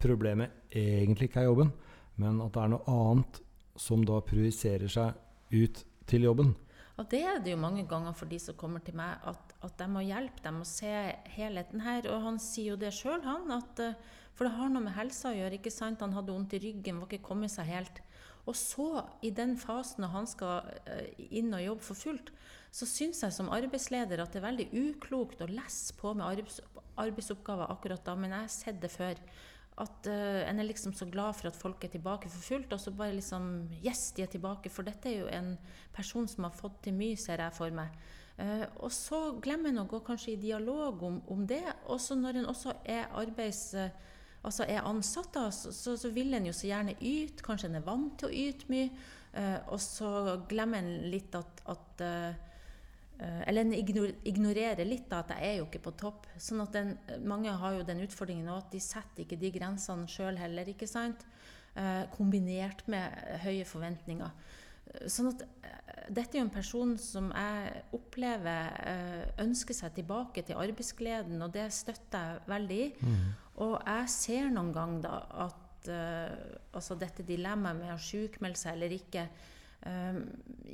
problemet 0.00 0.68
egentlig 0.68 1.30
ikke 1.30 1.40
er 1.40 1.48
jobben, 1.48 1.72
men 2.20 2.42
at 2.44 2.52
det 2.52 2.62
er 2.62 2.74
noe 2.74 2.84
annet 2.92 3.40
som 3.80 4.04
da 4.04 4.20
projiserer 4.24 4.92
seg 4.92 5.16
ut 5.56 5.80
til 6.04 6.28
jobben. 6.28 6.52
Og 6.94 7.08
det 7.10 7.24
er 7.26 7.40
det 7.42 7.54
jo 7.54 7.58
mange 7.58 7.82
ganger 7.90 8.14
for 8.14 8.30
de 8.30 8.38
som 8.38 8.54
kommer 8.58 8.84
til 8.84 8.94
meg, 8.98 9.16
at, 9.26 9.54
at 9.66 9.72
de 9.80 9.88
må 9.90 10.04
hjelpe 10.04 10.44
dem 10.44 10.60
å 10.62 10.68
se 10.68 10.92
helheten 11.34 11.82
her. 11.82 12.06
Og 12.12 12.28
han 12.28 12.36
sier 12.42 12.74
jo 12.74 12.78
det 12.78 12.92
sjøl, 12.94 13.24
han. 13.24 13.48
At, 13.56 13.80
eh, 13.82 13.96
for 14.36 14.46
det 14.46 14.54
har 14.58 14.70
noe 14.70 14.84
med 14.84 14.94
helsa 14.94 15.32
å 15.32 15.36
gjøre. 15.36 15.58
ikke 15.58 15.74
sant? 15.74 16.04
Han 16.04 16.14
hadde 16.14 16.32
vondt 16.32 16.54
i 16.54 16.62
ryggen, 16.62 17.00
var 17.02 17.10
ikke 17.10 17.30
kommet 17.32 17.52
seg 17.54 17.72
helt. 17.72 18.04
Og 18.44 18.56
så, 18.56 18.88
i 19.24 19.30
den 19.32 19.56
fasen 19.56 20.04
når 20.04 20.12
han 20.12 20.28
skal 20.28 20.68
eh, 20.84 21.24
inn 21.40 21.54
og 21.56 21.64
jobbe 21.64 21.86
for 21.86 21.96
fullt, 21.96 22.32
så 22.74 22.88
syns 22.90 23.22
jeg 23.22 23.32
som 23.32 23.52
arbeidsleder 23.54 24.20
at 24.20 24.34
det 24.34 24.40
er 24.40 24.48
veldig 24.48 24.66
uklokt 24.74 25.44
å 25.44 25.48
lesse 25.48 25.94
på 25.96 26.12
med 26.16 26.26
arbeids, 26.26 26.60
arbeidsoppgaver 27.00 27.70
akkurat 27.72 28.04
da. 28.04 28.16
Men 28.18 28.34
jeg 28.34 28.44
har 28.44 28.52
sett 28.52 28.80
det 28.82 28.90
før. 28.92 29.20
At 29.80 30.06
uh, 30.06 30.42
en 30.46 30.60
er 30.62 30.68
liksom 30.68 30.92
så 30.94 31.06
glad 31.10 31.34
for 31.38 31.50
at 31.50 31.56
folk 31.58 31.82
er 31.86 31.90
tilbake 31.94 32.28
for 32.30 32.46
fullt, 32.46 32.74
og 32.74 32.82
så 32.82 32.92
bare 32.94 33.16
liksom 33.16 33.48
Yes, 33.82 34.12
de 34.14 34.22
er 34.22 34.30
tilbake. 34.30 34.70
For 34.70 34.86
dette 34.86 35.10
er 35.10 35.22
jo 35.22 35.30
en 35.30 35.54
person 35.94 36.28
som 36.30 36.46
har 36.46 36.54
fått 36.54 36.82
til 36.84 36.94
mye, 36.98 37.16
ser 37.18 37.42
jeg 37.42 37.56
for 37.56 37.74
meg. 37.74 37.94
Uh, 38.38 38.66
og 38.82 38.90
så 38.94 39.22
glemmer 39.42 39.70
en 39.70 39.82
å 39.82 39.88
gå 39.90 40.02
kanskje 40.06 40.34
i 40.34 40.42
dialog 40.42 41.02
om, 41.06 41.22
om 41.30 41.46
det. 41.46 41.64
Og 41.86 42.02
så 42.02 42.18
når 42.18 42.42
en 42.42 42.52
også 42.52 42.76
er 42.84 43.08
arbeids... 43.14 43.70
eh, 43.78 43.94
altså 44.44 44.66
er 44.68 44.86
ansatt, 44.86 45.30
da, 45.34 45.48
så, 45.54 45.72
så, 45.74 45.96
så 46.00 46.10
vil 46.14 46.34
en 46.36 46.48
jo 46.48 46.54
så 46.56 46.68
gjerne 46.68 46.96
yte. 47.00 47.44
Kanskje 47.44 47.70
en 47.70 47.78
er 47.80 47.86
vant 47.86 48.16
til 48.20 48.30
å 48.30 48.40
yte 48.44 48.70
mye. 48.72 48.90
eh, 49.32 49.60
og 49.72 49.80
så 49.82 50.10
glemmer 50.48 50.82
en 50.82 51.10
litt 51.10 51.34
at, 51.34 51.62
at 51.72 52.04
eh, 52.04 52.34
eh, 53.18 53.40
Eller 53.48 53.64
en 53.64 53.74
ignorerer 54.22 54.84
litt 54.84 55.08
da, 55.10 55.22
at 55.24 55.34
jeg 55.34 55.50
er 55.50 55.58
jo 55.60 55.68
ikke 55.68 55.84
på 55.88 55.96
topp. 56.04 56.28
Sånn 56.36 56.62
at 56.64 56.76
den, 56.76 56.94
Mange 57.24 57.52
har 57.52 57.78
jo 57.78 57.86
den 57.88 58.04
utfordringen 58.04 58.52
at 58.52 58.70
de 58.72 58.82
setter 58.82 59.24
ikke 59.24 59.40
de 59.40 59.52
grensene 59.54 60.10
sjøl 60.10 60.38
heller. 60.40 60.68
ikke 60.68 60.90
sant? 60.90 61.26
Eh, 61.74 62.04
kombinert 62.14 62.84
med 62.86 63.16
høye 63.42 63.64
forventninger. 63.66 64.30
Sånn 65.10 65.32
at 65.32 65.42
eh, 65.44 66.04
dette 66.14 66.36
er 66.36 66.42
jo 66.42 66.46
en 66.46 66.54
person 66.54 66.94
som 67.00 67.30
jeg 67.34 67.82
opplever 67.96 68.78
eh, 68.84 69.24
ønsker 69.44 69.76
seg 69.76 69.96
tilbake 69.96 70.44
til 70.46 70.60
arbeidsgleden, 70.60 71.42
og 71.42 71.54
det 71.56 71.66
støtter 71.74 72.34
jeg 72.34 72.48
veldig 72.52 72.80
i. 72.84 72.88
Og 73.64 73.76
jeg 73.78 74.10
ser 74.10 74.50
noen 74.50 74.72
ganger 74.74 75.04
da 75.04 75.18
at 75.46 75.88
uh, 75.88 76.56
altså 76.74 76.96
dette 76.98 77.22
dilemmaet 77.26 77.78
med 77.78 77.92
å 77.94 78.00
sjukmelde 78.00 78.58
seg 78.58 78.74
eller 78.74 78.94
ikke 78.96 79.28
um, 79.86 80.24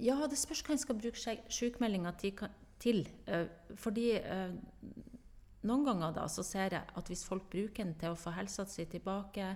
Ja, 0.01 0.17
det 0.31 0.39
spørs 0.41 0.63
hva 0.65 0.75
en 0.77 0.81
skal 0.81 0.97
bruke 0.97 1.37
sjukmeldinga 1.53 2.15
til. 2.21 3.05
eh, 3.27 3.47
fordi 3.77 4.15
uh, 4.17 4.55
noen 5.69 5.85
ganger 5.85 6.17
da 6.17 6.25
så 6.33 6.45
ser 6.47 6.73
jeg 6.79 6.97
at 6.97 7.13
hvis 7.13 7.27
folk 7.29 7.51
bruker 7.53 7.85
den 7.85 7.97
til 8.01 8.15
å 8.15 8.21
få 8.21 8.33
helsa 8.33 8.65
si 8.65 8.87
tilbake 8.89 9.53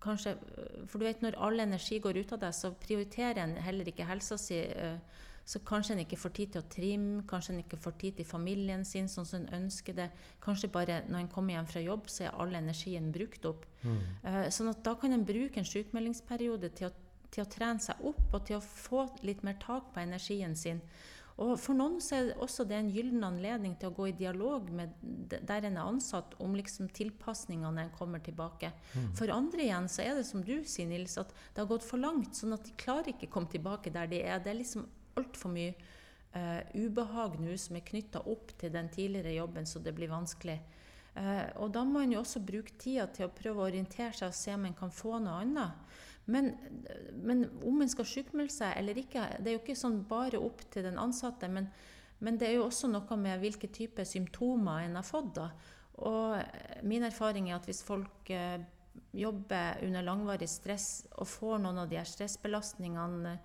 kanskje, 0.00 0.36
øh, 0.58 0.86
For 0.88 0.98
du 0.98 1.04
vet 1.04 1.22
når 1.22 1.38
all 1.38 1.60
energi 1.60 1.98
går 1.98 2.20
ut 2.20 2.32
av 2.32 2.40
deg, 2.40 2.54
så 2.54 2.72
prioriterer 2.72 3.42
en 3.42 3.56
heller 3.56 3.84
ikke 3.84 4.08
helsa 4.08 4.36
si. 4.36 4.60
øh, 4.60 4.98
Så 5.44 5.58
kanskje 5.58 5.92
en 5.92 5.98
ikke 5.98 6.16
får 6.20 6.28
tid 6.28 6.46
til 6.52 6.60
å 6.60 6.68
trimme, 6.70 7.22
kanskje 7.26 7.54
en 7.54 7.62
ikke 7.64 7.76
får 7.80 7.94
tid 7.98 8.12
til 8.16 8.24
familien 8.24 8.84
sin 8.84 9.08
sånn 9.08 9.26
som 9.26 9.40
en 9.40 9.54
ønsker 9.64 9.92
det. 9.96 10.10
Kanskje 10.40 10.68
bare 10.68 11.02
når 11.08 11.18
en 11.18 11.28
kommer 11.28 11.54
hjem 11.54 11.66
fra 11.66 11.80
jobb, 11.80 12.06
så 12.06 12.24
er 12.24 12.36
all 12.38 12.54
energien 12.54 13.10
brukt 13.12 13.44
opp. 13.44 13.64
Uh, 14.22 14.46
sånn 14.50 14.68
at 14.68 14.84
da 14.84 14.94
kan 14.94 15.12
en 15.12 15.24
bruke 15.24 15.58
en 15.58 15.64
sykmeldingsperiode 15.64 16.70
til 16.76 16.86
å, 16.86 16.92
til 17.32 17.42
å 17.42 17.48
trene 17.50 17.80
seg 17.80 17.96
opp 17.98 18.34
og 18.34 18.46
til 18.46 18.60
å 18.60 18.60
få 18.60 19.08
litt 19.22 19.42
mer 19.42 19.58
tak 19.58 19.90
på 19.92 20.00
energien 20.00 20.54
sin. 20.54 20.80
Og 21.40 21.54
For 21.60 21.76
noen 21.76 22.00
så 22.04 22.18
er 22.18 22.26
det 22.28 22.40
også 22.44 22.66
det 22.68 22.76
en 22.76 22.90
gyllen 22.92 23.22
anledning 23.24 23.72
til 23.80 23.88
å 23.88 23.96
gå 23.96 24.10
i 24.10 24.16
dialog 24.16 24.66
med 24.76 24.92
der 25.30 25.64
en 25.64 25.78
er 25.78 25.88
ansatt, 25.88 26.34
om 26.42 26.52
liksom 26.56 26.90
tilpasningene 26.92 27.86
en 27.86 27.94
kommer 27.96 28.20
tilbake. 28.24 28.72
Mm. 28.92 29.06
For 29.16 29.32
andre 29.32 29.64
igjen 29.64 29.88
så 29.88 30.04
er 30.04 30.18
det 30.18 30.26
som 30.28 30.44
du 30.44 30.58
sier, 30.68 30.88
Nils, 30.90 31.16
at 31.20 31.32
det 31.32 31.62
har 31.62 31.70
gått 31.70 31.86
for 31.86 32.02
langt. 32.02 32.34
Sånn 32.36 32.52
at 32.56 32.66
de 32.68 32.76
klarer 32.80 33.14
ikke 33.14 33.30
å 33.30 33.34
komme 33.38 33.52
tilbake 33.52 33.92
der 33.94 34.10
de 34.10 34.20
er. 34.20 34.42
Det 34.44 34.52
er 34.52 34.60
liksom 34.60 34.84
altfor 35.20 35.54
mye 35.54 35.72
uh, 36.34 36.60
ubehag 36.76 37.40
nå 37.40 37.56
som 37.60 37.78
er 37.78 37.88
knytta 37.88 38.24
opp 38.28 38.52
til 38.60 38.74
den 38.76 38.92
tidligere 38.92 39.38
jobben, 39.38 39.66
så 39.66 39.80
det 39.80 39.96
blir 39.96 40.12
vanskelig. 40.12 40.60
Uh, 41.16 41.48
og 41.64 41.72
da 41.74 41.86
må 41.88 42.04
en 42.04 42.14
jo 42.14 42.20
også 42.20 42.44
bruke 42.44 42.76
tida 42.78 43.08
til 43.10 43.26
å 43.26 43.34
prøve 43.34 43.64
å 43.64 43.70
orientere 43.70 44.12
seg 44.12 44.28
og 44.28 44.36
se 44.36 44.54
om 44.54 44.68
en 44.68 44.76
kan 44.76 44.92
få 44.94 45.16
noe 45.24 45.40
annet. 45.40 45.96
Men, 46.30 46.52
men, 47.26 47.44
om 47.66 47.80
en 47.82 47.90
skal 47.90 48.08
sykmelde 48.08 48.54
seg 48.54 48.76
eller 48.78 49.00
ikke, 49.02 49.26
det 49.40 49.50
er 49.50 49.56
jo 49.58 49.62
ikke 49.64 49.78
sånn 49.78 50.02
bare 50.08 50.40
opp 50.40 50.62
til 50.72 50.86
den 50.86 51.00
ansatte. 51.00 51.50
Men, 51.50 51.68
men 52.20 52.38
det 52.40 52.50
er 52.50 52.58
jo 52.58 52.66
også 52.68 52.90
noe 52.92 53.20
med 53.20 53.42
hvilke 53.42 53.70
typer 53.74 54.08
symptomer 54.08 54.84
en 54.86 54.98
har 55.00 55.06
fått. 55.06 55.34
da. 55.40 55.50
Og 56.00 56.84
min 56.86 57.04
erfaring 57.04 57.50
er 57.50 57.58
at 57.58 57.66
hvis 57.68 57.82
folk 57.84 58.30
eh, 58.32 58.60
jobber 59.12 59.82
under 59.84 60.06
langvarig 60.06 60.48
stress 60.48 61.06
og 61.16 61.28
får 61.28 61.58
noen 61.64 61.82
av 61.82 61.90
de 61.90 61.98
her 62.00 62.08
stressbelastningene 62.08 63.36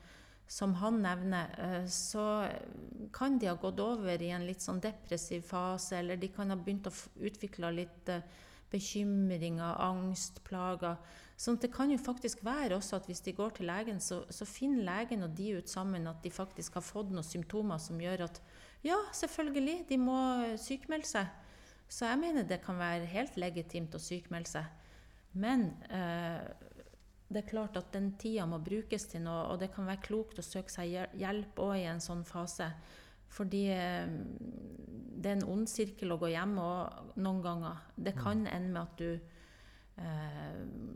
som 0.47 0.75
han 0.77 1.01
nevner, 1.01 1.51
eh, 1.57 1.85
så 1.89 2.47
kan 3.13 3.39
de 3.39 3.49
ha 3.49 3.55
gått 3.59 3.79
over 3.81 4.21
i 4.21 4.29
en 4.29 4.45
litt 4.45 4.61
sånn 4.61 4.81
depressiv 4.83 5.41
fase, 5.47 5.97
eller 5.99 6.21
de 6.21 6.29
kan 6.33 6.53
ha 6.53 6.57
begynt 6.59 6.87
å 6.87 6.93
utvikle 7.25 7.73
litt 7.73 8.11
eh, 8.13 8.25
bekymringer, 8.71 9.77
angst, 9.81 10.43
plager. 10.45 10.97
Sånn 11.35 11.57
det 11.59 11.67
kan 11.73 11.89
jo 11.91 11.97
faktisk 11.99 12.45
være 12.47 12.77
også 12.77 13.01
at 13.01 13.07
hvis 13.09 13.19
de 13.25 13.33
går 13.35 13.57
til 13.57 13.67
legen, 13.67 13.99
så, 13.99 14.21
så, 14.31 14.47
finner 14.47 14.85
legen 14.87 15.25
og 15.25 15.33
de 15.35 15.57
ut 15.57 15.71
sammen 15.71 16.07
at 16.07 16.21
de 16.23 16.31
faktisk 16.31 16.77
har 16.79 16.85
fått 16.85 17.11
noen 17.11 17.27
symptomer 17.27 17.81
som 17.81 17.99
gjør 17.99 18.29
at 18.29 18.39
ja, 18.85 18.95
selvfølgelig, 19.17 19.81
de 19.89 19.97
må 19.99 20.15
sykmelde 20.61 21.09
seg. 21.09 21.33
Så 21.91 22.07
jeg 22.07 22.21
mener 22.21 22.47
det 22.47 22.61
kan 22.63 22.79
være 22.79 23.09
helt 23.09 23.35
legitimt 23.41 23.97
å 23.97 24.01
sykmelde 24.01 24.51
seg. 24.53 24.69
Men 25.35 25.67
eh, 25.91 26.45
det 27.27 27.41
er 27.41 27.49
klart 27.49 27.75
at 27.81 27.91
den 27.91 28.13
tida 28.21 28.45
må 28.47 28.61
brukes 28.63 29.09
til 29.11 29.25
noe, 29.25 29.49
og 29.51 29.59
det 29.59 29.73
kan 29.75 29.89
være 29.89 30.05
klokt 30.05 30.39
å 30.39 30.45
søke 30.45 30.71
seg 30.71 30.93
hjelp 31.19 31.59
òg 31.59 31.75
i 31.81 31.87
en 31.91 32.03
sånn 32.03 32.23
fase. 32.27 32.69
Fordi 33.35 33.65
eh, 33.73 34.07
det 35.19 35.31
er 35.31 35.39
en 35.39 35.49
ond 35.51 35.67
sirkel 35.67 36.15
å 36.15 36.19
gå 36.21 36.31
hjem 36.31 36.55
og 36.61 37.17
noen 37.19 37.41
ganger. 37.43 37.81
Det 37.97 38.15
kan 38.15 38.45
ende 38.47 38.71
med 38.71 38.83
at 38.85 39.01
du 39.01 39.34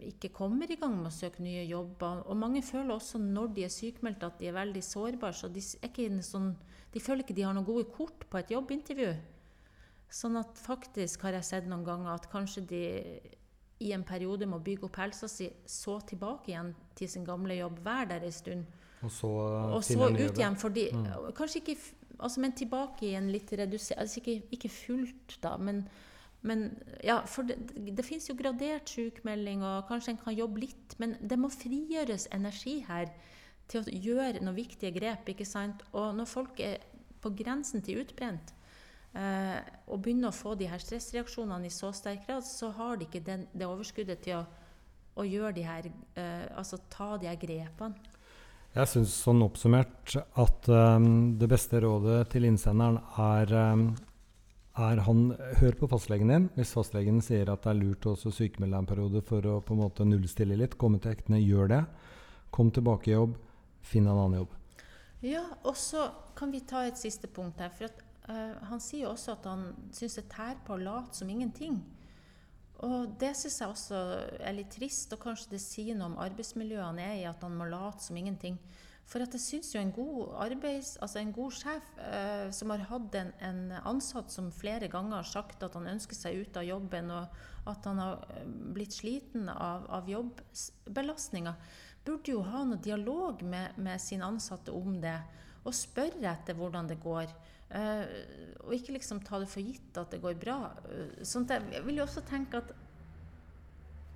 ikke 0.10 0.32
kommer 0.36 0.68
i 0.72 0.76
gang 0.76 0.98
med 0.98 1.08
å 1.08 1.14
søke 1.14 1.44
nye 1.44 1.64
jobber. 1.64 2.24
Og 2.28 2.38
mange 2.38 2.62
føler 2.66 2.92
også 2.96 3.22
når 3.22 3.54
de 3.56 3.66
er 3.66 3.74
sykmeldte 3.74 4.28
at 4.28 4.40
de 4.42 4.50
er 4.50 4.58
veldig 4.58 4.84
sårbare. 4.84 5.38
Så 5.38 5.48
de, 5.54 5.64
sånn, 5.64 6.52
de, 6.92 7.04
føler 7.04 7.24
ikke 7.24 7.38
de 7.38 7.46
har 7.48 7.56
noen 7.56 7.68
gode 7.68 7.88
kort 7.94 8.28
på 8.30 8.42
et 8.42 8.52
jobbintervju. 8.52 9.14
Sånn 10.20 10.40
at 10.42 10.58
faktisk 10.60 11.24
har 11.28 11.38
jeg 11.38 11.48
sett 11.48 11.70
noen 11.70 11.86
ganger 11.88 12.16
at 12.16 12.28
kanskje 12.32 12.66
de 12.68 12.84
i 13.80 13.94
en 13.96 14.04
periode 14.04 14.48
må 14.50 14.60
bygge 14.60 14.90
opp 14.90 14.98
helsa 15.00 15.30
si, 15.32 15.48
så 15.64 16.02
tilbake 16.04 16.52
igjen 16.52 16.74
til 17.00 17.08
sin 17.08 17.24
gamle 17.24 17.56
jobb, 17.56 17.78
være 17.86 18.10
der 18.12 18.26
en 18.28 18.36
stund. 18.36 18.66
Og 19.00 19.14
så, 19.16 19.30
og 19.78 19.84
så 19.88 20.10
ut 20.12 20.20
igjen. 20.36 20.58
Fordi, 20.60 20.90
mm. 20.92 21.30
Kanskje 21.38 21.62
ikke 21.62 21.78
altså, 22.18 22.42
Men 22.44 22.52
tilbake 22.52 23.08
i 23.08 23.16
en 23.16 23.30
litt 23.32 23.54
redusert 23.56 24.02
altså 24.02 24.20
ikke, 24.20 24.42
ikke 24.52 24.72
fullt, 24.74 25.38
da, 25.44 25.56
men 25.56 25.86
men 26.42 26.70
ja, 27.04 27.20
for 27.28 27.48
det, 27.48 27.58
det 27.76 28.06
fins 28.08 28.30
jo 28.30 28.36
gradert 28.40 28.88
sykmelding, 28.92 29.64
og 29.66 29.90
kanskje 29.90 30.14
en 30.14 30.22
kan 30.22 30.38
jobbe 30.38 30.64
litt. 30.64 30.96
Men 31.02 31.18
det 31.20 31.40
må 31.40 31.52
frigjøres 31.52 32.30
energi 32.36 32.80
her 32.88 33.12
til 33.70 33.84
å 33.84 33.98
gjøre 34.08 34.44
noen 34.44 34.58
viktige 34.58 34.94
grep. 34.96 35.28
ikke 35.30 35.48
sant? 35.48 35.84
Og 35.92 36.14
når 36.16 36.30
folk 36.32 36.62
er 36.64 36.80
på 37.20 37.34
grensen 37.36 37.84
til 37.84 38.02
utbrent, 38.04 38.54
eh, 39.20 39.60
og 39.92 40.00
begynner 40.00 40.32
å 40.32 40.38
få 40.38 40.56
de 40.56 40.70
her 40.72 40.80
stressreaksjonene 40.80 41.68
i 41.68 41.74
så 41.74 41.92
sterk 41.96 42.26
grad, 42.28 42.48
så 42.48 42.72
har 42.78 42.98
de 42.98 43.10
ikke 43.10 43.26
den, 43.26 43.46
det 43.52 43.68
overskuddet 43.68 44.24
til 44.24 44.40
å, 44.40 44.46
å 45.20 45.28
gjøre 45.28 45.58
de 45.60 45.68
her, 45.68 45.92
eh, 46.16 46.48
altså 46.56 46.80
ta 46.90 47.18
de 47.20 47.28
her 47.28 47.40
grepene. 47.42 48.16
Jeg 48.70 48.86
syns 48.86 49.16
sånn 49.26 49.42
oppsummert 49.42 50.14
at 50.38 50.68
um, 50.70 51.34
det 51.42 51.48
beste 51.50 51.80
rådet 51.82 52.20
til 52.30 52.46
innsenderen 52.46 53.00
er 53.18 53.54
um, 53.74 53.88
er 54.80 55.02
han 55.06 55.34
Hør 55.60 55.76
på 55.80 55.90
fastlegen 55.92 56.32
din. 56.32 56.48
Hvis 56.56 56.74
fastlegen 56.76 57.20
sier 57.26 57.52
at 57.52 57.66
det 57.66 57.74
er 57.74 57.80
lurt 57.82 58.08
å 58.08 58.16
sykemelde 58.18 58.80
en 58.80 58.90
periode 58.90 59.22
for 59.28 59.46
å 59.46 59.60
på 59.66 59.76
en 59.76 59.84
måte 59.84 60.08
nullstille 60.08 60.58
litt, 60.60 60.78
komme 60.80 61.02
til 61.02 61.14
hektene, 61.14 61.42
gjør 61.42 61.72
det. 61.74 61.84
Kom 62.56 62.72
tilbake 62.74 63.12
i 63.12 63.18
jobb. 63.18 63.38
Finn 63.86 64.08
en 64.08 64.16
annen 64.16 64.42
jobb. 64.42 64.56
Ja, 65.26 65.44
og 65.68 65.76
så 65.80 66.08
kan 66.36 66.52
vi 66.52 66.64
ta 66.64 66.86
et 66.88 67.00
siste 67.00 67.28
punkt 67.28 67.60
her. 67.60 67.72
For 67.76 67.90
at, 67.90 68.04
uh, 68.30 68.56
han 68.72 68.84
sier 68.84 69.08
jo 69.08 69.14
også 69.14 69.36
at 69.36 69.48
han 69.50 69.70
syns 69.96 70.20
det 70.22 70.30
tær 70.32 70.60
på 70.66 70.76
å 70.78 70.82
late 70.82 71.20
som 71.20 71.32
ingenting. 71.32 71.82
Og 72.88 73.16
det 73.20 73.34
syns 73.36 73.60
jeg 73.60 73.74
også 73.74 74.04
er 74.40 74.56
litt 74.56 74.72
trist, 74.72 75.12
og 75.12 75.20
kanskje 75.26 75.58
det 75.58 75.64
sier 75.64 75.98
noe 76.00 76.14
om 76.14 76.22
arbeidsmiljøet 76.24 76.86
han 76.86 77.02
er 77.04 77.18
i, 77.18 77.26
at 77.28 77.44
han 77.44 77.58
må 77.60 77.68
late 77.68 78.06
som 78.06 78.20
ingenting. 78.20 78.56
For 79.10 79.24
jeg 79.24 79.42
syns 79.42 79.72
jo 79.74 79.82
en 79.82 79.92
god 79.94 80.36
arbeids, 80.46 80.92
altså 81.02 81.18
en 81.22 81.32
god 81.34 81.54
sjef 81.58 81.86
eh, 82.06 82.52
som 82.54 82.70
har 82.70 82.84
hatt 82.92 83.16
en, 83.18 83.32
en, 83.42 83.62
ansatt 83.90 84.30
som 84.30 84.52
flere 84.54 84.90
ganger 84.92 85.18
har 85.18 85.26
sagt 85.26 85.66
at 85.66 85.74
han 85.78 85.90
ønsker 85.90 86.18
seg 86.18 86.44
ut 86.44 86.60
av 86.62 86.68
jobben, 86.68 87.10
og 87.10 87.70
at 87.72 87.88
han 87.90 88.02
har 88.04 88.22
eh, 88.36 88.44
blitt 88.76 88.94
sliten 89.00 89.50
av, 89.50 89.88
av 89.90 90.12
jobbbelastninga, 90.14 91.56
burde 92.06 92.36
jo 92.36 92.44
ha 92.46 92.62
noe 92.70 92.82
dialog 92.86 93.42
med, 93.42 93.80
med 93.82 94.02
sin 94.02 94.22
ansatte 94.26 94.76
om 94.78 95.00
det. 95.02 95.18
Og 95.66 95.74
spørre 95.76 96.30
etter 96.30 96.58
hvordan 96.58 96.88
det 96.90 97.02
går. 97.02 97.34
Eh, 97.74 98.06
og 98.62 98.78
ikke 98.78 98.94
liksom 99.00 99.24
ta 99.26 99.42
det 99.42 99.50
for 99.50 99.66
gitt 99.66 99.98
at 99.98 100.14
det 100.14 100.22
går 100.22 100.38
bra. 100.38 100.60
Eh, 100.86 101.26
sånn 101.26 101.50
jeg 101.50 101.82
vil 101.88 101.98
jo 101.98 102.06
også 102.06 102.26
tenke 102.30 102.62
at 102.62 102.78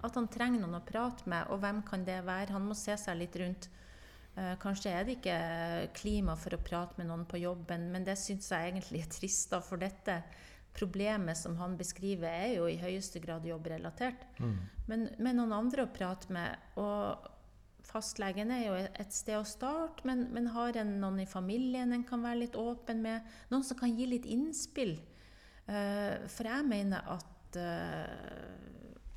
at 0.04 0.18
han 0.20 0.28
trenger 0.28 0.60
noen 0.60 0.82
å 0.82 0.84
prate 0.84 1.24
med, 1.32 1.48
og 1.48 1.62
hvem 1.64 1.78
kan 1.88 2.02
det 2.04 2.18
være? 2.28 2.52
Han 2.52 2.66
må 2.68 2.76
se 2.76 2.92
seg 3.00 3.16
litt 3.22 3.38
rundt. 3.40 3.70
Eh, 4.34 4.56
kanskje 4.62 4.90
er 4.90 5.06
det 5.06 5.20
ikke 5.20 5.38
klima 5.94 6.34
for 6.40 6.56
å 6.56 6.62
prate 6.66 6.98
med 6.98 7.10
noen 7.12 7.28
på 7.30 7.38
jobben, 7.38 7.92
men 7.94 8.06
det 8.08 8.16
syns 8.18 8.50
jeg 8.50 8.72
egentlig 8.72 9.04
er 9.04 9.12
trist, 9.13 9.52
da, 9.52 9.60
for 9.62 9.82
dette 9.82 10.24
problemet 10.74 11.38
som 11.38 11.54
han 11.60 11.75
beskriver, 11.78 12.32
er 12.32 12.56
jo 12.56 12.66
i 12.66 12.80
høyeste 12.82 13.22
grad 13.22 13.46
jobbrelatert. 13.46 14.25
Mm. 14.42 14.56
Men, 14.90 15.06
med 15.22 15.38
noen 15.38 15.54
andre 15.54 15.86
å 15.86 15.94
prate 15.94 16.34
med. 16.34 16.72
Og 16.82 17.30
fastlegen 17.86 18.50
er 18.56 18.63
jo 18.66 18.78
et 18.82 19.13
sted 19.13 19.38
å 19.38 19.46
starte, 19.46 20.02
men, 20.08 20.25
men 20.34 20.50
har 20.56 20.80
en 20.82 20.96
noen 21.04 21.22
i 21.22 21.30
familien 21.30 21.94
en 21.94 22.06
kan 22.08 22.25
være 22.25 22.42
litt 22.48 22.58
åpen 22.58 23.04
med? 23.06 23.28
Noen 23.54 23.68
som 23.68 23.78
kan 23.78 23.94
gi 23.94 24.10
litt 24.10 24.25
innspill? 24.25 24.96
Uh, 25.68 26.25
for 26.32 26.50
jeg 26.50 26.66
mener 26.68 27.06
at 27.13 27.60
uh, 27.62 28.58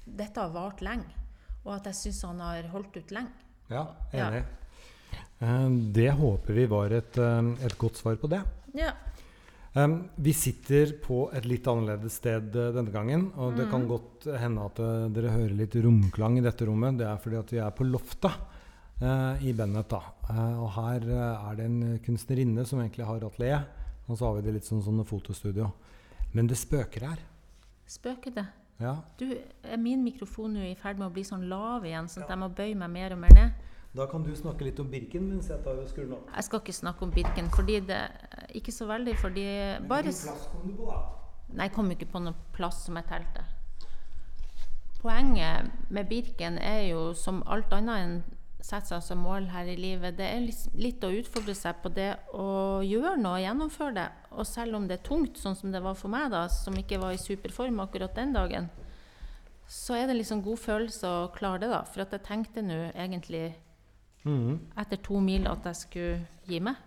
dette 0.05 0.45
har 0.45 0.53
vart 0.55 0.85
lenge, 0.85 1.25
og 1.65 1.73
at 1.79 1.89
jeg 1.89 2.03
syns 2.05 2.23
han 2.29 2.45
har 2.45 2.69
holdt 2.75 3.01
ut 3.01 3.17
lenge. 3.17 3.49
Ja, 3.73 3.89
enig. 4.13 4.45
Ja. 4.45 4.66
Eh, 5.39 5.69
det 5.71 6.11
håper 6.17 6.57
vi 6.57 6.67
var 6.71 6.93
et, 6.97 7.19
eh, 7.19 7.53
et 7.67 7.79
godt 7.79 7.97
svar 8.01 8.17
på 8.17 8.31
det. 8.33 8.43
Ja. 8.75 8.93
Um, 9.77 10.09
vi 10.17 10.33
sitter 10.33 10.95
på 11.05 11.27
et 11.37 11.45
litt 11.45 11.67
annerledes 11.69 12.15
sted 12.17 12.55
uh, 12.57 12.71
denne 12.73 12.89
gangen. 12.89 13.27
Og 13.37 13.53
mm. 13.53 13.57
det 13.59 13.67
kan 13.69 13.83
mm. 13.83 13.89
godt 13.91 14.29
hende 14.41 14.69
at 14.71 14.79
uh, 14.81 15.09
dere 15.13 15.35
hører 15.35 15.53
litt 15.59 15.77
romklang 15.85 16.39
i 16.41 16.45
dette 16.45 16.65
rommet. 16.65 16.97
Det 16.97 17.05
er 17.05 17.19
fordi 17.21 17.37
at 17.43 17.53
vi 17.53 17.61
er 17.61 17.75
på 17.77 17.85
loftet 17.85 18.39
uh, 19.03 19.37
i 19.45 19.53
Bennett. 19.53 19.93
da. 19.93 20.01
og 20.63 20.71
her 20.79 21.05
er 21.13 21.59
det 21.59 21.67
en 21.69 21.99
kunstnerinne 22.07 22.65
som 22.65 22.81
egentlig 22.81 23.05
har 23.05 23.29
atelier. 23.29 23.69
Og 24.09 24.17
så 24.17 24.25
har 24.25 24.39
vi 24.39 24.47
det 24.47 24.57
litt 24.57 24.71
sånn, 24.71 24.81
sånn 24.81 25.05
fotostudio. 25.05 25.69
Men 26.33 26.49
det 26.49 26.57
spøker 26.57 27.11
her. 27.11 27.21
Spøker 27.85 28.33
det? 28.33 28.47
Ja. 28.81 28.97
Du, 29.21 29.29
Er 29.29 29.77
min 29.77 30.01
mikrofon 30.05 30.57
nå 30.57 30.65
i 30.71 30.75
ferd 30.81 30.97
med 30.97 31.11
å 31.11 31.13
bli 31.13 31.25
sånn 31.25 31.51
lav 31.53 31.85
igjen, 31.85 32.09
sånn 32.09 32.25
at 32.25 32.33
jeg 32.33 32.41
må 32.41 32.49
bøye 32.49 32.77
meg 32.81 32.97
mer 32.97 33.13
og 33.13 33.21
mer 33.21 33.37
ned? 33.37 33.66
Da 33.97 34.05
kan 34.11 34.23
du 34.23 34.33
snakke 34.37 34.67
litt 34.67 34.81
om 34.83 34.89
Birken 34.93 35.25
mens 35.31 35.49
jeg 35.49 35.63
tar 35.65 35.79
og 35.81 35.89
skrur 35.89 36.05
den 36.05 36.17
opp. 36.19 36.29
Jeg 36.35 36.45
skal 36.45 36.61
ikke 36.61 36.77
snakke 36.77 37.07
om 37.07 37.13
Birken, 37.15 37.51
fordi 37.55 37.81
det 37.89 38.01
Ikke 38.59 38.73
så 38.73 38.87
veldig, 38.89 39.15
fordi 39.19 39.47
bare 39.89 40.11
Hvilken 40.11 40.29
plass 40.29 40.49
kom 40.53 40.67
du 40.69 40.75
på, 40.77 40.89
da? 40.91 40.99
Nei, 41.57 41.69
jeg 41.69 41.73
kom 41.77 41.91
ikke 41.95 42.09
på 42.11 42.21
noen 42.21 42.37
plass 42.53 42.83
som 42.85 42.99
jeg 42.99 43.07
telte. 43.09 43.45
Poenget 45.01 45.71
med 45.89 46.09
Birken 46.11 46.59
er 46.59 46.89
jo, 46.91 47.13
som 47.15 47.43
alt 47.47 47.73
annet 47.73 48.03
enn 48.03 48.17
sette 48.67 48.91
seg 48.91 49.05
som 49.05 49.21
mål 49.23 49.47
her 49.53 49.69
i 49.71 49.77
livet, 49.79 50.17
det 50.19 50.27
er 50.27 50.47
litt 50.75 51.05
å 51.07 51.13
utfordre 51.15 51.55
seg 51.55 51.79
på 51.85 51.93
det 51.95 52.09
å 52.35 52.83
gjøre 52.83 53.15
noe 53.21 53.37
og 53.39 53.45
gjennomføre 53.45 53.95
det. 53.95 54.07
Og 54.35 54.49
selv 54.49 54.81
om 54.81 54.89
det 54.89 54.99
er 54.99 55.05
tungt, 55.07 55.39
sånn 55.39 55.55
som 55.55 55.71
det 55.71 55.85
var 55.85 55.95
for 55.95 56.11
meg, 56.11 56.33
da, 56.35 56.49
som 56.51 56.75
ikke 56.75 56.99
var 56.99 57.15
i 57.15 57.21
superform 57.23 57.79
akkurat 57.85 58.17
den 58.19 58.35
dagen, 58.35 58.67
så 59.71 59.95
er 60.01 60.11
det 60.11 60.19
liksom 60.19 60.43
god 60.43 60.59
følelse 60.65 61.07
å 61.07 61.31
klare 61.37 61.63
det, 61.63 61.71
da. 61.71 61.85
For 61.87 62.03
at 62.03 62.17
jeg 62.17 62.27
tenkte 62.27 62.67
nå 62.67 62.89
egentlig 62.91 63.53
mm. 64.27 64.59
etter 64.83 65.01
to 65.07 65.21
mil 65.23 65.47
at 65.51 65.69
jeg 65.71 65.81
skulle 65.81 66.19
gi 66.51 66.61
meg. 66.67 66.83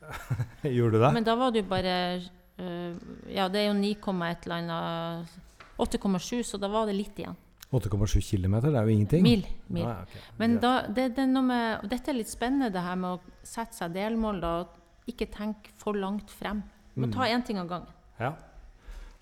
Gjorde 0.76 0.96
du 0.98 1.04
det? 1.04 1.12
Men 1.14 1.26
da 1.26 1.36
var 1.38 1.52
det 1.54 1.62
jo 1.62 1.68
bare 1.70 1.94
uh, 2.18 2.96
Ja, 3.30 3.46
det 3.52 3.62
er 3.62 3.68
jo 3.70 3.76
9, 3.78 3.92
et 4.26 4.48
eller 4.48 4.56
annet 4.56 5.38
8,7, 5.80 6.42
så 6.44 6.58
da 6.60 6.68
var 6.68 6.88
det 6.90 6.96
litt 6.98 7.20
igjen. 7.20 7.36
8,7 7.70 8.18
km, 8.26 8.56
det 8.64 8.74
er 8.74 8.82
jo 8.82 8.92
ingenting. 8.92 9.22
Mil. 9.22 9.44
mil. 9.70 9.86
Ah, 9.86 10.02
okay. 10.02 10.20
Men 10.40 10.58
da, 10.62 10.72
det, 10.90 11.12
det 11.14 11.22
er 11.22 11.44
med, 11.46 11.86
dette 11.88 12.10
er 12.10 12.18
litt 12.18 12.30
spennende, 12.30 12.72
det 12.74 12.82
her 12.82 12.98
med 12.98 13.14
å 13.20 13.46
sette 13.46 13.78
seg 13.78 13.94
delmål 13.94 14.40
da, 14.42 14.50
og 14.64 15.10
ikke 15.10 15.28
tenke 15.30 15.70
for 15.78 15.96
langt 15.98 16.32
frem. 16.34 16.64
Du 16.94 17.04
må 17.04 17.06
Mm. 17.06 17.14
ta 17.14 17.28
én 17.30 17.44
ting 17.46 17.58
av 17.62 17.68
gangen. 17.70 17.94
Ja. 18.18 18.34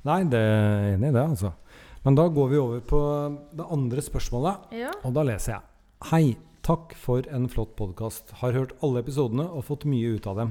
Nei, 0.09 0.23
det 0.25 0.41
er 0.41 0.95
enig 0.95 1.11
i 1.11 1.13
det, 1.13 1.23
altså. 1.23 1.53
Men 2.05 2.17
da 2.17 2.25
går 2.29 2.49
vi 2.49 2.57
over 2.57 2.81
på 2.81 3.01
det 3.53 3.67
andre 3.71 4.01
spørsmålet, 4.01 4.73
Ja. 4.73 4.91
og 5.05 5.13
da 5.13 5.23
leser 5.23 5.53
jeg. 5.53 5.63
Hei, 6.11 6.37
takk 6.69 6.93
for 7.01 7.25
en 7.33 7.47
flott 7.49 7.71
podkast. 7.79 8.35
Har 8.43 8.53
hørt 8.53 8.75
alle 8.85 9.01
episodene 9.01 9.47
og 9.47 9.65
fått 9.71 9.87
mye 9.89 10.19
ut 10.19 10.27
av 10.29 10.37
dem. 10.37 10.51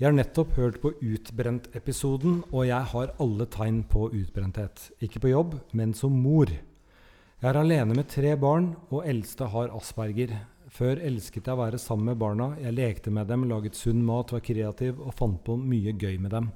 Jeg 0.00 0.08
har 0.08 0.16
nettopp 0.16 0.56
hørt 0.56 0.80
på 0.82 0.90
Utbrent-episoden, 1.06 2.40
og 2.50 2.64
jeg 2.66 2.88
har 2.92 3.12
alle 3.22 3.46
tegn 3.52 3.84
på 3.86 4.08
utbrenthet. 4.08 4.88
Ikke 4.98 5.20
på 5.22 5.30
jobb, 5.30 5.54
men 5.76 5.92
som 5.94 6.16
mor. 6.18 6.50
Jeg 6.50 7.46
er 7.46 7.58
alene 7.60 7.94
med 7.94 8.08
tre 8.10 8.32
barn, 8.40 8.72
og 8.90 9.06
eldste 9.06 9.46
har 9.52 9.70
asperger. 9.76 10.32
Før 10.70 10.98
elsket 10.98 11.46
jeg 11.46 11.54
å 11.54 11.60
være 11.60 11.78
sammen 11.78 12.10
med 12.10 12.18
barna. 12.18 12.48
Jeg 12.58 12.74
lekte 12.74 13.12
med 13.14 13.30
dem, 13.30 13.46
laget 13.52 13.78
sunn 13.78 14.02
mat, 14.06 14.32
var 14.34 14.42
kreativ 14.42 14.98
og 14.98 15.14
fant 15.20 15.38
på 15.46 15.54
mye 15.60 15.94
gøy 15.94 16.18
med 16.18 16.34
dem. 16.34 16.50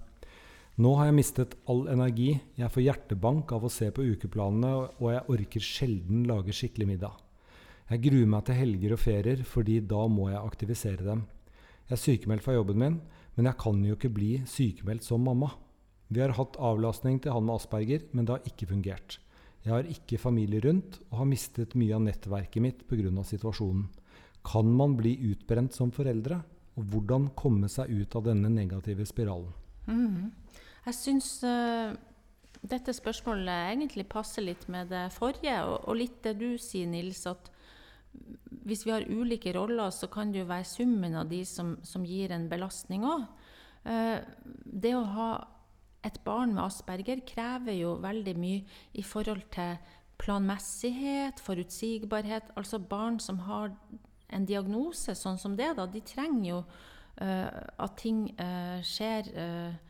Nå 0.83 0.97
har 0.99 1.13
jeg 1.13 1.21
mistet 1.21 1.55
all 1.71 1.85
energi. 1.93 2.33
Jeg 2.59 2.75
får 2.75 2.89
hjertebank 2.89 3.55
av 3.55 3.69
å 3.69 3.71
se 3.71 3.93
på 3.95 4.09
ukeplanene, 4.17 4.75
og 4.99 5.13
jeg 5.13 5.29
orker 5.37 5.69
sjelden 5.69 6.27
lage 6.27 6.57
skikkelig 6.57 6.91
middag. 6.97 7.24
Jeg 7.91 8.01
gruer 8.07 8.29
meg 8.33 8.47
til 8.47 8.57
helger 8.57 8.95
og 8.97 9.01
ferier, 9.03 9.43
fordi 9.45 9.81
da 9.85 10.07
må 10.09 10.31
jeg 10.31 10.41
aktivisere 10.41 11.05
dem. 11.05 11.27
Jeg 11.85 11.97
er 11.99 12.01
sykemeldt 12.01 12.45
fra 12.47 12.55
jobben 12.57 12.81
min, 12.81 12.97
men 13.37 13.51
jeg 13.51 13.61
kan 13.61 13.83
jo 13.85 13.97
ikke 13.99 14.13
bli 14.15 14.31
sykemeldt 14.49 15.05
som 15.05 15.25
mamma. 15.27 15.51
Vi 16.09 16.23
har 16.23 16.33
hatt 16.39 16.57
avlastning 16.57 17.19
til 17.21 17.35
han 17.35 17.45
med 17.45 17.59
asperger, 17.59 18.07
men 18.13 18.25
det 18.25 18.37
har 18.37 18.49
ikke 18.49 18.71
fungert. 18.71 19.19
Jeg 19.65 19.73
har 19.73 19.89
ikke 19.89 20.21
familie 20.21 20.61
rundt, 20.65 20.99
og 21.11 21.21
har 21.23 21.29
mistet 21.29 21.77
mye 21.77 21.95
av 21.97 22.05
nettverket 22.05 22.63
mitt 22.63 22.83
pga. 22.89 23.23
situasjonen. 23.25 23.89
Kan 24.45 24.73
man 24.77 24.97
bli 24.97 25.17
utbrent 25.31 25.73
som 25.73 25.91
foreldre? 25.91 26.43
Og 26.77 26.85
hvordan 26.85 27.31
komme 27.37 27.69
seg 27.69 27.89
ut 27.91 28.17
av 28.17 28.25
denne 28.25 28.49
negative 28.49 29.07
spiralen? 29.07 29.53
Mm. 29.87 30.33
Jeg 30.85 30.95
syns 30.95 31.29
uh, 31.45 31.95
dette 32.61 32.93
spørsmålet 32.93 33.73
egentlig 33.73 34.09
passer 34.09 34.45
litt 34.45 34.67
med 34.69 34.89
det 34.93 35.07
forrige, 35.13 35.57
og, 35.65 35.89
og 35.89 35.97
litt 35.97 36.21
det 36.25 36.37
du 36.41 36.57
sier, 36.59 36.89
Nils, 36.91 37.25
at 37.27 37.51
hvis 38.65 38.85
vi 38.87 38.93
har 38.95 39.07
ulike 39.09 39.53
roller, 39.57 39.91
så 39.91 40.09
kan 40.13 40.33
det 40.33 40.43
jo 40.43 40.51
være 40.51 40.69
summen 40.69 41.15
av 41.21 41.29
de 41.29 41.43
som, 41.45 41.77
som 41.85 42.05
gir 42.05 42.33
en 42.33 42.49
belastning 42.49 43.05
òg. 43.05 43.27
det 44.65 44.95
å 44.97 45.03
ha 45.05 45.31
et 46.05 46.17
barn 46.25 46.55
med 46.55 46.65
asperger 46.65 47.21
krever 47.29 47.77
jo 47.79 47.95
veldig 48.01 48.35
mye 48.41 48.81
i 48.97 49.05
forhold 49.05 49.45
til 49.55 49.77
planmessighet, 50.21 51.41
forutsigbarhet. 51.41 52.53
Altså 52.57 52.79
barn 52.79 53.19
som 53.21 53.41
har 53.49 53.73
en 54.35 54.47
diagnose 54.49 55.15
sånn 55.19 55.41
som 55.41 55.57
det, 55.57 55.73
da, 55.79 55.87
de 55.91 56.03
trenger 56.05 56.49
jo 56.49 56.61
eh, 57.23 57.49
at 57.85 57.97
ting 58.01 58.27
eh, 58.39 58.79
skjer 58.85 59.33
eh, 59.33 59.83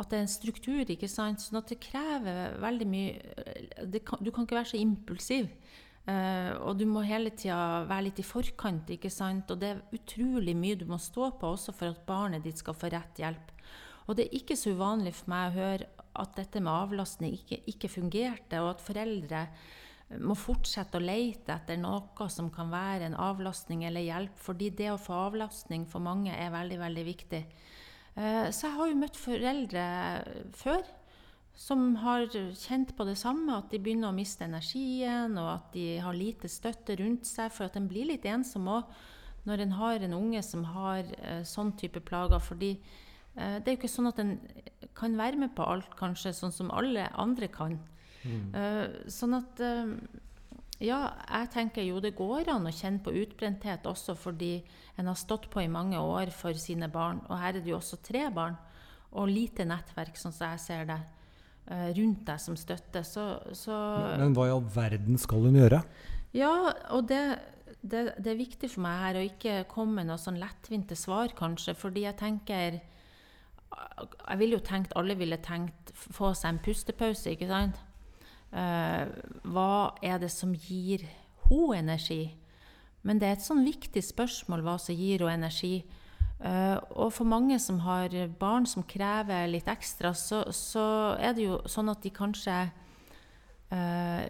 At 0.00 0.08
det 0.08 0.16
er 0.16 0.22
en 0.22 0.30
struktur, 0.32 0.84
ikke 0.88 1.08
sant. 1.10 1.42
Sånn 1.42 1.58
at 1.58 1.68
det 1.68 1.80
krever 1.82 2.54
veldig 2.62 2.86
mye 2.88 3.10
eh, 3.36 3.98
kan, 4.06 4.22
Du 4.22 4.30
kan 4.30 4.46
ikke 4.46 4.56
være 4.56 4.72
så 4.72 4.80
impulsiv. 4.80 5.50
Eh, 6.08 6.52
og 6.64 6.78
du 6.80 6.86
må 6.88 7.02
hele 7.04 7.32
tida 7.36 7.84
være 7.88 8.06
litt 8.08 8.22
i 8.22 8.26
forkant, 8.26 8.88
ikke 8.96 9.12
sant. 9.12 9.50
Og 9.52 9.60
det 9.60 9.74
er 9.74 9.82
utrolig 9.96 10.56
mye 10.56 10.78
du 10.80 10.86
må 10.88 10.98
stå 11.00 11.32
på 11.40 11.54
også 11.54 11.74
for 11.76 11.92
at 11.92 12.06
barnet 12.08 12.46
ditt 12.46 12.62
skal 12.62 12.76
få 12.78 12.92
rett 12.92 13.20
hjelp. 13.20 13.52
Og 14.08 14.16
det 14.16 14.26
er 14.26 14.38
ikke 14.40 14.56
så 14.58 14.72
uvanlig 14.74 15.12
for 15.18 15.30
meg 15.30 15.50
å 15.50 15.58
høre 15.58 15.90
at 16.20 16.32
dette 16.34 16.62
med 16.62 16.72
avlastning 16.72 17.36
ikke, 17.36 17.60
ikke 17.70 17.92
fungerte, 17.92 18.58
og 18.58 18.72
at 18.72 18.82
foreldre 18.82 19.44
må 20.18 20.34
fortsette 20.34 20.98
å 20.98 21.04
lete 21.04 21.54
etter 21.54 21.78
noe 21.78 22.26
som 22.34 22.48
kan 22.50 22.72
være 22.72 23.06
en 23.06 23.14
avlastning 23.14 23.84
eller 23.86 24.02
hjelp, 24.02 24.40
fordi 24.42 24.72
det 24.74 24.88
å 24.90 24.98
få 24.98 25.14
avlastning 25.28 25.84
for 25.86 26.02
mange 26.02 26.34
er 26.34 26.50
veldig, 26.50 26.80
veldig 26.80 27.04
viktig. 27.06 27.44
Eh, 28.16 28.50
Så 28.50 28.66
jeg 28.66 28.76
har 28.76 28.90
jo 28.90 28.98
møtt 28.98 29.20
foreldre 29.20 29.84
før 30.58 30.82
som 31.54 31.94
har 32.00 32.26
kjent 32.56 32.94
på 32.96 33.04
det 33.04 33.18
samme, 33.20 33.58
at 33.58 33.70
de 33.72 33.80
begynner 33.82 34.10
å 34.10 34.16
miste 34.16 34.46
energien, 34.46 35.36
og 35.38 35.48
at 35.58 35.72
de 35.74 35.86
har 36.00 36.16
lite 36.16 36.48
støtte 36.48 36.96
rundt 37.00 37.28
seg, 37.28 37.52
for 37.52 37.68
at 37.68 37.76
en 37.76 37.88
blir 37.90 38.08
litt 38.08 38.24
ensom 38.28 38.68
òg 38.70 38.88
når 39.48 39.64
en 39.64 39.76
har 39.78 40.04
en 40.04 40.16
unge 40.16 40.42
som 40.44 40.64
har 40.68 41.06
eh, 41.20 41.42
sånn 41.48 41.72
type 41.80 42.00
plager. 42.04 42.40
fordi 42.40 42.72
eh, 42.76 43.56
det 43.60 43.66
er 43.66 43.74
jo 43.74 43.78
ikke 43.78 43.92
sånn 43.92 44.10
at 44.10 44.20
en 44.20 44.34
kan 44.96 45.16
være 45.16 45.40
med 45.40 45.54
på 45.56 45.64
alt, 45.64 45.94
kanskje, 45.98 46.34
sånn 46.36 46.52
som 46.52 46.72
alle 46.74 47.08
andre 47.16 47.48
kan. 47.52 47.78
Eh, 48.24 49.06
sånn 49.08 49.38
at 49.38 49.62
eh, 49.64 49.94
Ja, 50.80 51.12
jeg 51.28 51.48
tenker 51.52 51.84
jo 51.84 52.00
det 52.00 52.14
går 52.16 52.48
an 52.48 52.64
å 52.64 52.72
kjenne 52.72 53.02
på 53.04 53.12
utbrenthet 53.12 53.84
også 53.84 54.14
fordi 54.16 54.62
en 54.96 55.10
har 55.10 55.18
stått 55.20 55.50
på 55.52 55.60
i 55.60 55.68
mange 55.68 56.00
år 56.00 56.32
for 56.32 56.56
sine 56.56 56.88
barn. 56.88 57.20
Og 57.28 57.36
her 57.36 57.52
er 57.52 57.60
det 57.60 57.68
jo 57.68 57.76
også 57.76 57.98
tre 58.00 58.30
barn, 58.32 58.56
og 59.12 59.28
lite 59.28 59.66
nettverk, 59.68 60.16
sånn 60.16 60.32
som 60.32 60.54
jeg 60.54 60.62
ser 60.64 60.88
det, 60.88 60.96
rundt 61.70 62.24
deg 62.26 62.40
som 62.42 62.56
støtte. 62.58 63.04
Så, 63.06 63.24
så 63.54 63.76
Men, 64.18 64.34
hva 64.34 64.48
i 64.48 64.54
all 64.54 64.64
verden 64.74 65.20
skal 65.20 65.46
hun 65.46 65.58
gjøre? 65.60 65.82
ja, 66.36 66.52
og 66.94 67.08
det, 67.10 67.22
det, 67.82 68.04
det 68.18 68.32
er 68.32 68.38
viktig 68.38 68.70
for 68.70 68.84
meg 68.84 69.02
her 69.04 69.18
å 69.18 69.26
ikke 69.26 69.54
komme 69.70 70.00
med 70.00 70.10
noe 70.10 70.20
sånn 70.20 70.40
lettvinte 70.40 70.98
svar, 70.98 71.34
kanskje, 71.38 71.74
fordi 71.78 72.06
jeg 72.06 72.18
tenker 72.20 72.80
Jeg 72.80 74.38
ville 74.40 74.58
jo 74.58 74.66
tenkt, 74.66 74.94
alle 74.98 75.14
ville 75.18 75.38
tenkt 75.42 75.92
få 75.94 76.32
seg 76.34 76.54
en 76.54 76.62
pustepause, 76.64 77.30
ikke 77.34 77.50
sant? 77.50 77.78
Uh, 78.50 79.06
hva 79.46 79.94
er 80.02 80.18
det 80.18 80.32
som 80.34 80.50
gir 80.54 81.04
hun 81.46 81.76
energi? 81.76 82.32
Men 83.06 83.20
det 83.20 83.28
er 83.28 83.36
et 83.38 83.46
sånn 83.46 83.62
viktig 83.64 84.02
spørsmål 84.04 84.64
hva 84.66 84.76
som 84.82 84.96
gir 84.98 85.22
henne 85.22 85.46
energi. 85.46 85.84
Eh, 86.40 86.76
og 86.96 87.10
for 87.12 87.28
mange 87.28 87.58
som 87.60 87.82
har 87.84 88.14
barn 88.40 88.64
som 88.68 88.86
krever 88.88 89.48
litt 89.50 89.68
ekstra, 89.68 90.14
så, 90.16 90.46
så 90.56 90.84
er 91.20 91.34
det 91.36 91.44
jo 91.44 91.58
sånn 91.68 91.92
at 91.92 92.00
de 92.00 92.12
kanskje 92.16 92.56
eh, 93.76 94.24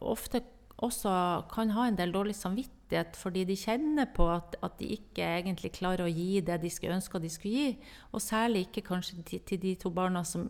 ofte 0.00 0.42
også 0.82 1.12
kan 1.52 1.70
ha 1.76 1.86
en 1.86 1.98
del 1.98 2.10
dårlig 2.14 2.34
samvittighet 2.34 3.14
fordi 3.16 3.44
de 3.46 3.56
kjenner 3.56 4.08
på 4.14 4.26
at, 4.32 4.56
at 4.66 4.74
de 4.80 4.90
ikke 4.96 5.22
egentlig 5.38 5.70
klarer 5.76 6.08
å 6.08 6.10
gi 6.10 6.42
det 6.42 6.58
de 6.64 6.70
skulle 6.72 6.98
ønske 6.98 7.22
de 7.22 7.30
skulle 7.30 7.54
gi. 7.54 7.76
Og 8.10 8.24
særlig 8.24 8.66
ikke 8.66 8.88
kanskje 8.90 9.22
til, 9.22 9.44
til 9.46 9.62
de 9.62 9.76
to 9.78 9.92
barna 9.94 10.24
som, 10.26 10.48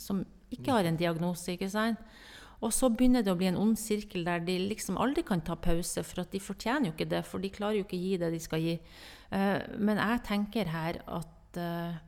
som 0.00 0.24
ikke 0.52 0.72
har 0.72 0.88
en 0.88 0.96
diagnose. 0.96 1.52
ikke 1.52 1.68
sant? 1.70 2.00
Og 2.62 2.70
så 2.74 2.90
begynner 2.94 3.24
det 3.26 3.32
å 3.32 3.38
bli 3.38 3.48
en 3.50 3.58
ond 3.58 3.78
sirkel 3.78 4.22
der 4.26 4.44
de 4.46 4.54
liksom 4.68 4.98
aldri 5.02 5.24
kan 5.26 5.42
ta 5.42 5.56
pause, 5.58 6.04
for 6.06 6.22
at 6.22 6.30
de 6.34 6.40
fortjener 6.42 6.90
jo 6.90 6.94
ikke 6.94 7.10
det, 7.10 7.24
for 7.26 7.42
de 7.42 7.50
klarer 7.50 7.80
jo 7.80 7.86
ikke 7.86 7.98
å 7.98 8.04
gi 8.04 8.16
det 8.22 8.30
de 8.34 8.40
skal 8.42 8.62
gi. 8.62 8.76
Eh, 9.34 9.58
men 9.82 9.98
jeg 9.98 10.22
tenker 10.28 10.70
her 10.70 11.00
at 11.10 11.58
eh, 11.58 12.00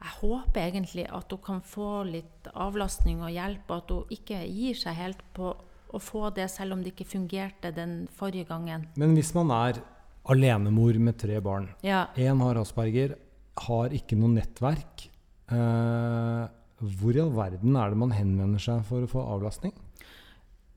jeg 0.00 0.14
håper 0.18 0.64
egentlig 0.64 1.04
at 1.12 1.30
hun 1.34 1.42
kan 1.44 1.60
få 1.62 1.90
litt 2.08 2.48
avlastning 2.50 3.20
og 3.22 3.30
hjelp, 3.34 3.68
og 3.68 3.76
at 3.76 3.92
hun 3.94 4.14
ikke 4.16 4.40
gir 4.48 4.78
seg 4.80 4.98
helt 4.98 5.22
på 5.36 5.52
å 5.90 6.00
få 6.02 6.30
det, 6.34 6.48
selv 6.50 6.74
om 6.74 6.82
det 6.82 6.94
ikke 6.94 7.08
fungerte 7.12 7.72
den 7.76 8.04
forrige 8.16 8.48
gangen. 8.50 8.88
Men 8.98 9.14
hvis 9.18 9.34
man 9.36 9.52
er 9.54 9.82
alenemor 10.30 10.98
med 10.98 11.18
tre 11.22 11.38
barn, 11.44 11.68
Ja, 11.86 12.08
én 12.16 12.42
har 12.42 12.58
asperger, 12.58 13.14
har 13.60 13.94
ikke 13.94 14.18
noe 14.18 14.32
nettverk, 14.34 15.06
eh, 15.52 16.48
hvor 16.80 17.14
i 17.14 17.20
all 17.20 17.34
verden 17.36 17.76
er 17.76 17.92
det 17.92 17.98
man 18.00 18.14
henvender 18.16 18.62
seg 18.62 18.82
for 18.88 19.04
å 19.04 19.10
få 19.10 19.22
avlastning? 19.36 19.74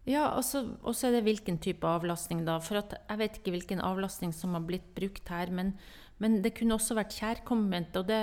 Ja, 0.03 0.33
og 0.35 0.43
så 0.43 1.07
er 1.07 1.13
det 1.15 1.23
hvilken 1.23 1.57
type 1.63 1.87
avlastning, 1.87 2.43
da. 2.43 2.57
For 2.59 2.81
jeg 2.81 3.19
vet 3.21 3.37
ikke 3.39 3.53
hvilken 3.55 3.83
avlastning 3.83 4.33
som 4.35 4.55
har 4.57 4.65
blitt 4.67 4.89
brukt 4.97 5.29
her. 5.31 5.51
Men, 5.55 5.71
men 6.19 6.41
det 6.43 6.51
kunne 6.57 6.75
også 6.75 6.97
vært 6.97 7.15
kjærkomment, 7.15 7.95
og 7.95 8.09
det, 8.09 8.19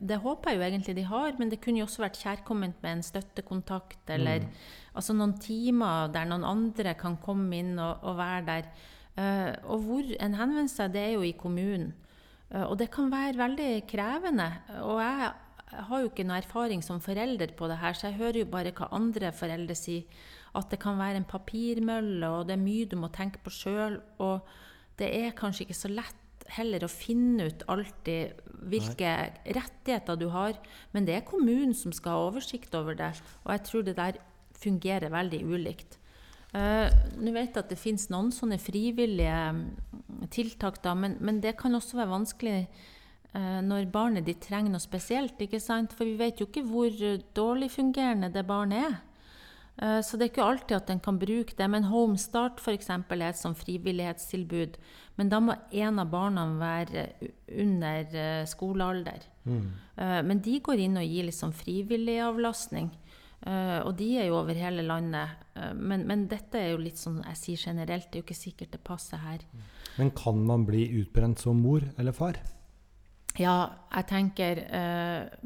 det 0.00 0.22
håper 0.24 0.54
jeg 0.54 0.58
jo 0.58 0.66
egentlig 0.70 0.96
de 0.96 1.06
har. 1.10 1.36
Men 1.36 1.52
det 1.52 1.60
kunne 1.60 1.82
jo 1.82 1.88
også 1.88 2.06
vært 2.06 2.22
kjærkomment 2.22 2.80
med 2.80 2.96
en 2.96 3.04
støttekontakt, 3.04 4.00
eller 4.16 4.48
altså 4.96 5.16
noen 5.16 5.36
timer 5.42 6.08
der 6.14 6.28
noen 6.30 6.46
andre 6.48 6.96
kan 6.96 7.18
komme 7.20 7.60
inn 7.60 7.74
og, 7.76 8.00
og 8.00 8.16
være 8.22 8.44
der. 8.48 8.70
Uh, 9.16 9.52
og 9.72 9.84
hvor 9.84 10.08
en 10.20 10.36
henvender 10.36 10.72
seg, 10.72 10.92
det 10.92 11.02
er 11.02 11.14
jo 11.16 11.24
i 11.24 11.36
kommunen. 11.36 11.92
Uh, 12.48 12.66
og 12.70 12.78
det 12.80 12.88
kan 12.92 13.12
være 13.12 13.36
veldig 13.36 13.70
krevende. 13.88 14.48
Og 14.80 15.00
jeg 15.00 15.28
har 15.90 16.00
jo 16.00 16.08
ikke 16.08 16.24
noe 16.24 16.40
erfaring 16.40 16.82
som 16.84 17.04
forelder 17.04 17.52
på 17.56 17.68
det 17.68 17.78
her, 17.80 17.96
så 17.96 18.08
jeg 18.08 18.20
hører 18.20 18.40
jo 18.42 18.50
bare 18.52 18.72
hva 18.76 18.90
andre 18.96 19.32
foreldre 19.36 19.76
sier. 19.76 20.08
At 20.56 20.70
det 20.72 20.80
kan 20.82 20.98
være 20.98 21.20
en 21.20 21.28
papirmølle, 21.28 22.28
og 22.28 22.46
det 22.48 22.56
er 22.56 22.62
mye 22.62 22.88
du 22.88 22.96
må 23.00 23.12
tenke 23.12 23.42
på 23.44 23.52
sjøl. 23.52 24.00
Og 24.24 24.46
det 25.00 25.10
er 25.12 25.36
kanskje 25.36 25.66
ikke 25.66 25.76
så 25.76 25.92
lett 25.92 26.22
heller 26.54 26.84
å 26.86 26.90
finne 26.90 27.48
ut 27.50 27.64
alltid 27.72 28.40
hvilke 28.70 29.12
rettigheter 29.44 30.18
du 30.18 30.28
har. 30.34 30.58
Men 30.94 31.06
det 31.08 31.18
er 31.18 31.28
kommunen 31.28 31.74
som 31.76 31.94
skal 31.94 32.16
ha 32.16 32.26
oversikt 32.30 32.74
over 32.78 32.98
det, 32.98 33.12
og 33.44 33.54
jeg 33.54 33.64
tror 33.68 33.86
det 33.86 33.96
der 33.98 34.20
fungerer 34.56 35.12
veldig 35.12 35.42
ulikt. 35.44 35.98
Uh, 36.56 36.88
Nå 37.20 37.32
vet 37.34 37.50
jeg 37.50 37.64
at 37.64 37.72
det 37.72 37.80
finnes 37.80 38.06
noen 38.08 38.30
sånne 38.32 38.56
frivillige 38.62 39.40
mm, 39.52 40.28
tiltak, 40.32 40.78
da, 40.84 40.94
men, 40.96 41.18
men 41.20 41.42
det 41.44 41.56
kan 41.60 41.74
også 41.76 41.98
være 41.98 42.14
vanskelig 42.14 42.60
uh, 43.34 43.58
når 43.66 43.90
barnet 43.92 44.24
ditt 44.24 44.40
trenger 44.46 44.72
noe 44.72 44.80
spesielt. 44.80 45.36
ikke 45.42 45.60
sant? 45.60 45.92
For 45.92 46.08
vi 46.08 46.16
vet 46.20 46.40
jo 46.40 46.48
ikke 46.48 46.64
hvor 46.64 46.94
dårlig 47.36 47.72
fungerende 47.74 48.32
det 48.32 48.46
barnet 48.48 48.86
er. 48.86 48.96
Eh, 49.82 50.00
så 50.00 50.16
det 50.16 50.24
er 50.24 50.32
ikke 50.32 50.46
alltid 50.46 50.76
at 50.78 50.90
en 50.92 51.02
kan 51.04 51.18
bruke 51.20 51.56
det. 51.56 51.68
Men 51.70 51.88
Homestart 51.90 52.60
f.eks. 52.62 52.90
er 52.90 53.24
et 53.28 53.40
sånn 53.40 53.56
frivillighetstilbud. 53.58 54.78
Men 55.20 55.32
da 55.32 55.40
må 55.42 55.56
en 55.70 56.02
av 56.02 56.12
barna 56.12 56.46
være 56.60 57.08
under 57.52 58.16
eh, 58.22 58.44
skolealder. 58.48 59.26
Mm. 59.44 59.66
Eh, 59.96 60.20
men 60.26 60.40
de 60.44 60.58
går 60.64 60.86
inn 60.86 61.00
og 61.00 61.08
gir 61.08 61.28
liksom 61.28 61.54
frivillig 61.56 62.20
avlastning. 62.24 62.94
Og 63.46 63.92
de 63.94 64.06
er 64.18 64.24
jo 64.26 64.38
over 64.40 64.56
hele 64.58 64.82
landet. 64.82 65.44
Men, 65.76 66.00
men, 66.08 66.22
dette 66.26 66.56
er 66.58 66.70
jo 66.72 66.80
litt 66.80 66.98
sånn 66.98 67.20
jeg 67.20 67.38
sier 67.38 67.60
generelt, 67.68 68.08
det 68.08 68.16
er 68.16 68.22
jo 68.22 68.24
ikke 68.24 68.34
sikkert 68.34 68.72
det 68.72 68.80
passer 68.82 69.20
her. 69.22 69.44
Men 70.00 70.10
kan 70.16 70.40
man 70.48 70.64
bli 70.66 70.80
utbrent 71.02 71.44
som 71.44 71.60
mor 71.62 71.84
eller 72.00 72.16
far? 72.16 72.40
Ja, 73.38 73.76
jeg 73.92 74.08
tenker 74.08 74.62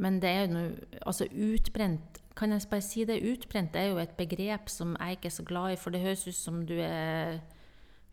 Men 0.01 0.21
det 0.23 0.31
er 0.31 0.45
jo 0.45 0.53
noe 0.55 1.01
Altså 1.03 1.27
utbrent 1.27 2.20
kan 2.41 2.55
jeg 2.55 2.69
bare 2.71 2.85
si 2.85 3.05
det? 3.05 3.21
Utbrent 3.29 3.77
er 3.77 3.91
jo 3.91 4.01
et 4.01 4.17
begrep 4.17 4.71
som 4.73 4.97
jeg 4.97 5.19
ikke 5.19 5.29
er 5.29 5.37
så 5.37 5.45
glad 5.47 5.75
i, 5.75 5.81
for 5.81 5.93
det 5.93 6.01
høres 6.05 6.25
ut 6.27 6.37
som 6.37 6.63
du 6.67 6.79
er 6.81 7.43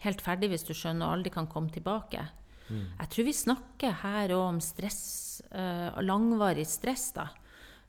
helt 0.04 0.22
ferdig 0.22 0.52
hvis 0.52 0.68
du 0.68 0.76
skjønner 0.76 1.08
og 1.08 1.18
aldri 1.18 1.34
kan 1.34 1.48
komme 1.50 1.72
tilbake. 1.74 2.26
Mm. 2.68 2.84
Jeg 3.00 3.10
tror 3.13 3.28
vi 3.28 3.36
snakker 3.40 4.00
her 4.04 4.34
òg 4.36 4.46
om 4.52 4.62
stress, 4.63 5.02
uh, 5.54 5.96
langvarig 6.04 6.68
stress. 6.68 7.10
da. 7.16 7.30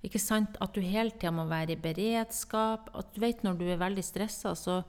Ikke 0.06 0.20
sant? 0.22 0.56
At 0.62 0.74
du 0.74 0.80
hele 0.84 1.10
tida 1.10 1.32
må 1.34 1.48
være 1.50 1.74
i 1.74 1.82
beredskap. 1.82 2.92
At 2.94 3.12
du 3.14 3.20
vet 3.24 3.42
når 3.42 3.58
du 3.58 3.66
er 3.66 3.82
veldig 3.82 4.04
stressa, 4.06 4.54
så 4.54 4.80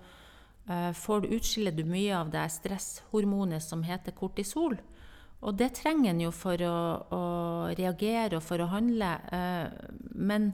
uh, 0.70 0.92
får 0.94 1.26
du 1.26 1.34
utskiller 1.40 1.76
du 1.76 1.84
mye 1.90 2.14
av 2.16 2.30
det 2.34 2.46
stresshormonet 2.60 3.66
som 3.66 3.84
heter 3.84 4.16
kortisol. 4.16 4.78
Og 5.40 5.56
det 5.56 5.72
trenger 5.80 6.12
en 6.12 6.22
jo 6.26 6.34
for 6.36 6.62
å, 6.68 6.78
å, 7.16 7.24
reagere 7.80 8.38
og 8.38 8.44
for 8.44 8.62
å 8.62 8.70
handle. 8.74 9.14
Uh, 9.32 10.12
men 10.20 10.52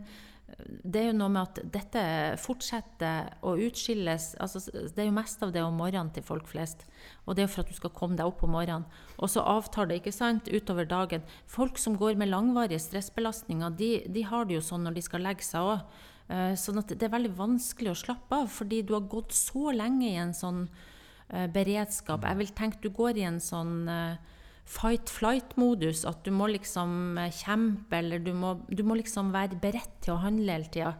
det 0.85 0.99
er 1.01 1.07
jo 1.09 1.15
noe 1.17 1.31
med 1.33 1.41
at 1.41 1.59
dette 1.73 2.01
fortsetter 2.39 3.31
å 3.43 3.55
utskilles 3.65 4.27
altså 4.39 4.61
Det 4.71 5.01
er 5.01 5.07
jo 5.09 5.15
mest 5.17 5.41
av 5.43 5.51
det 5.55 5.63
om 5.65 5.75
morgenen 5.75 6.11
til 6.13 6.23
folk 6.23 6.45
flest. 6.47 6.85
Og 7.25 7.35
det 7.35 7.43
er 7.43 7.47
jo 7.47 7.53
for 7.55 7.65
at 7.65 7.71
du 7.73 7.77
skal 7.79 7.93
komme 7.97 8.17
deg 8.19 8.29
opp 8.29 8.43
om 8.45 8.53
morgenen. 8.53 8.85
Og 9.17 9.31
så 9.33 9.43
avtar 9.43 9.89
det 9.89 9.99
ikke 9.99 10.13
sant, 10.15 10.47
utover 10.47 10.87
dagen. 10.87 11.25
Folk 11.49 11.81
som 11.81 11.97
går 11.99 12.19
med 12.21 12.29
langvarige 12.31 12.83
stressbelastninger, 12.85 13.73
de, 13.79 13.89
de 14.05 14.25
har 14.29 14.45
det 14.45 14.59
jo 14.59 14.67
sånn 14.69 14.85
når 14.85 14.99
de 14.99 15.05
skal 15.07 15.25
legge 15.25 15.47
seg 15.47 15.73
òg. 15.73 15.97
Eh, 16.25 16.53
sånn 16.57 16.81
at 16.81 16.93
det 16.93 17.05
er 17.05 17.13
veldig 17.17 17.33
vanskelig 17.37 17.91
å 17.91 17.99
slappe 18.05 18.39
av, 18.45 18.47
fordi 18.49 18.83
du 18.85 18.95
har 18.95 19.09
gått 19.11 19.35
så 19.35 19.73
lenge 19.75 20.07
i 20.07 20.21
en 20.21 20.33
sånn 20.33 20.63
uh, 20.69 21.45
beredskap. 21.53 22.25
Jeg 22.25 22.41
vil 22.41 22.55
tenke 22.57 22.81
du 22.81 22.89
går 22.93 23.19
i 23.21 23.27
en 23.27 23.41
sånn 23.43 23.89
uh, 23.89 24.17
fight-flight-modus. 24.65 26.03
At 26.09 26.25
du 26.25 26.33
må 26.35 26.49
liksom 26.51 27.17
eh, 27.21 27.31
kjempe, 27.33 28.01
eller 28.01 28.23
du 28.23 28.33
må, 28.33 28.57
du 28.69 28.83
må 28.87 28.97
liksom 28.99 29.31
være 29.35 29.61
beredt 29.61 30.01
til 30.05 30.15
å 30.15 30.21
handle 30.25 30.57
hele 30.57 30.71
tida. 30.73 30.93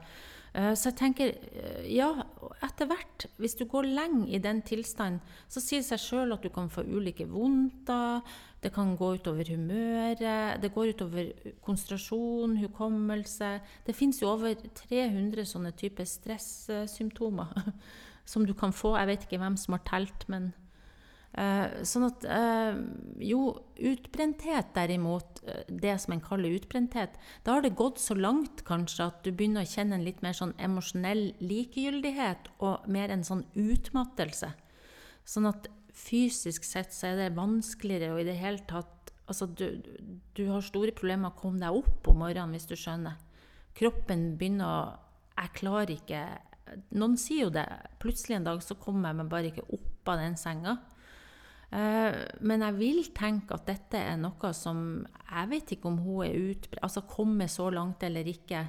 Eh, 0.56 0.72
så 0.78 0.90
jeg 0.92 0.98
tenker, 1.02 1.34
eh, 1.52 1.88
ja, 1.98 2.10
etter 2.64 2.88
hvert, 2.88 3.28
hvis 3.42 3.58
du 3.60 3.66
går 3.70 3.90
lenge 3.90 4.30
i 4.32 4.40
den 4.40 4.62
tilstanden, 4.66 5.20
så 5.52 5.64
sier 5.64 5.82
det 5.82 5.90
seg 5.90 6.04
sjøl 6.04 6.36
at 6.36 6.46
du 6.46 6.52
kan 6.54 6.70
få 6.72 6.86
ulike 6.88 7.28
vondter, 7.28 8.22
det 8.64 8.72
kan 8.74 8.96
gå 8.98 9.12
utover 9.20 9.46
humøret, 9.52 10.62
det 10.62 10.72
går 10.74 10.96
utover 10.96 11.28
konsentrasjon, 11.62 12.56
hukommelse 12.64 13.60
Det 13.86 13.94
fins 13.94 14.24
jo 14.24 14.32
over 14.32 14.56
300 14.56 15.46
sånne 15.46 15.70
typer 15.78 16.08
stressymptomer 16.10 17.52
som 18.32 18.46
du 18.48 18.56
kan 18.58 18.74
få. 18.74 18.96
Jeg 18.98 19.12
vet 19.12 19.28
ikke 19.28 19.44
hvem 19.44 19.58
som 19.60 19.78
har 19.78 19.84
telt, 19.86 20.26
men 20.32 20.54
sånn 21.36 22.06
at 22.08 22.26
uh, 22.32 22.78
Jo, 23.20 23.42
utbrenthet 23.76 24.70
derimot, 24.76 25.42
uh, 25.44 25.64
det 25.68 25.98
som 26.00 26.16
en 26.16 26.24
kaller 26.24 26.56
utbrenthet, 26.56 27.18
da 27.44 27.58
har 27.58 27.66
det 27.66 27.74
gått 27.76 28.00
så 28.00 28.16
langt 28.16 28.64
kanskje 28.68 29.10
at 29.10 29.20
du 29.26 29.34
begynner 29.34 29.66
å 29.66 29.70
kjenne 29.70 29.98
en 30.00 30.06
litt 30.06 30.22
mer 30.24 30.38
sånn 30.38 30.56
emosjonell 30.56 31.34
likegyldighet 31.44 32.54
og 32.64 32.88
mer 32.88 33.12
en 33.12 33.28
sånn 33.28 33.44
utmattelse. 33.52 34.54
Sånn 35.28 35.50
at 35.52 35.68
fysisk 35.96 36.64
sett 36.68 36.96
så 36.96 37.12
er 37.12 37.20
det 37.20 37.36
vanskeligere 37.36 38.16
og 38.16 38.24
i 38.24 38.30
det 38.30 38.40
hele 38.40 38.64
tatt 38.70 38.92
Altså, 39.26 39.48
du, 39.50 39.82
du 40.38 40.44
har 40.52 40.62
store 40.62 40.92
problemer 40.94 41.24
med 41.24 41.32
å 41.32 41.40
komme 41.40 41.58
deg 41.58 41.74
opp 41.74 42.06
om 42.12 42.20
morgenen, 42.22 42.52
hvis 42.54 42.68
du 42.70 42.76
skjønner. 42.78 43.16
Kroppen 43.74 44.36
begynner 44.38 44.68
å 44.70 44.82
Jeg 45.34 45.54
klarer 45.58 45.94
ikke 45.96 46.20
Noen 46.94 47.18
sier 47.18 47.48
jo 47.48 47.54
det. 47.54 47.66
Plutselig 48.02 48.38
en 48.38 48.46
dag 48.46 48.62
så 48.62 48.78
kommer 48.78 49.10
jeg 49.10 49.18
meg 49.18 49.32
bare 49.32 49.50
ikke 49.50 49.66
opp 49.74 50.12
av 50.14 50.22
den 50.22 50.38
senga. 50.38 50.76
Eh, 51.72 52.18
men 52.46 52.66
jeg 52.68 52.78
vil 52.78 53.06
tenke 53.16 53.58
at 53.58 53.66
dette 53.68 53.98
er 53.98 54.20
noe 54.22 54.52
som 54.54 55.06
Jeg 55.26 55.50
vet 55.52 55.72
ikke 55.76 55.90
om 55.90 55.98
hun 56.04 56.28
er 56.28 56.52
ut, 56.52 56.68
altså 56.82 57.06
kommer 57.10 57.50
så 57.52 57.72
langt 57.74 58.04
eller 58.06 58.28
ikke. 58.30 58.62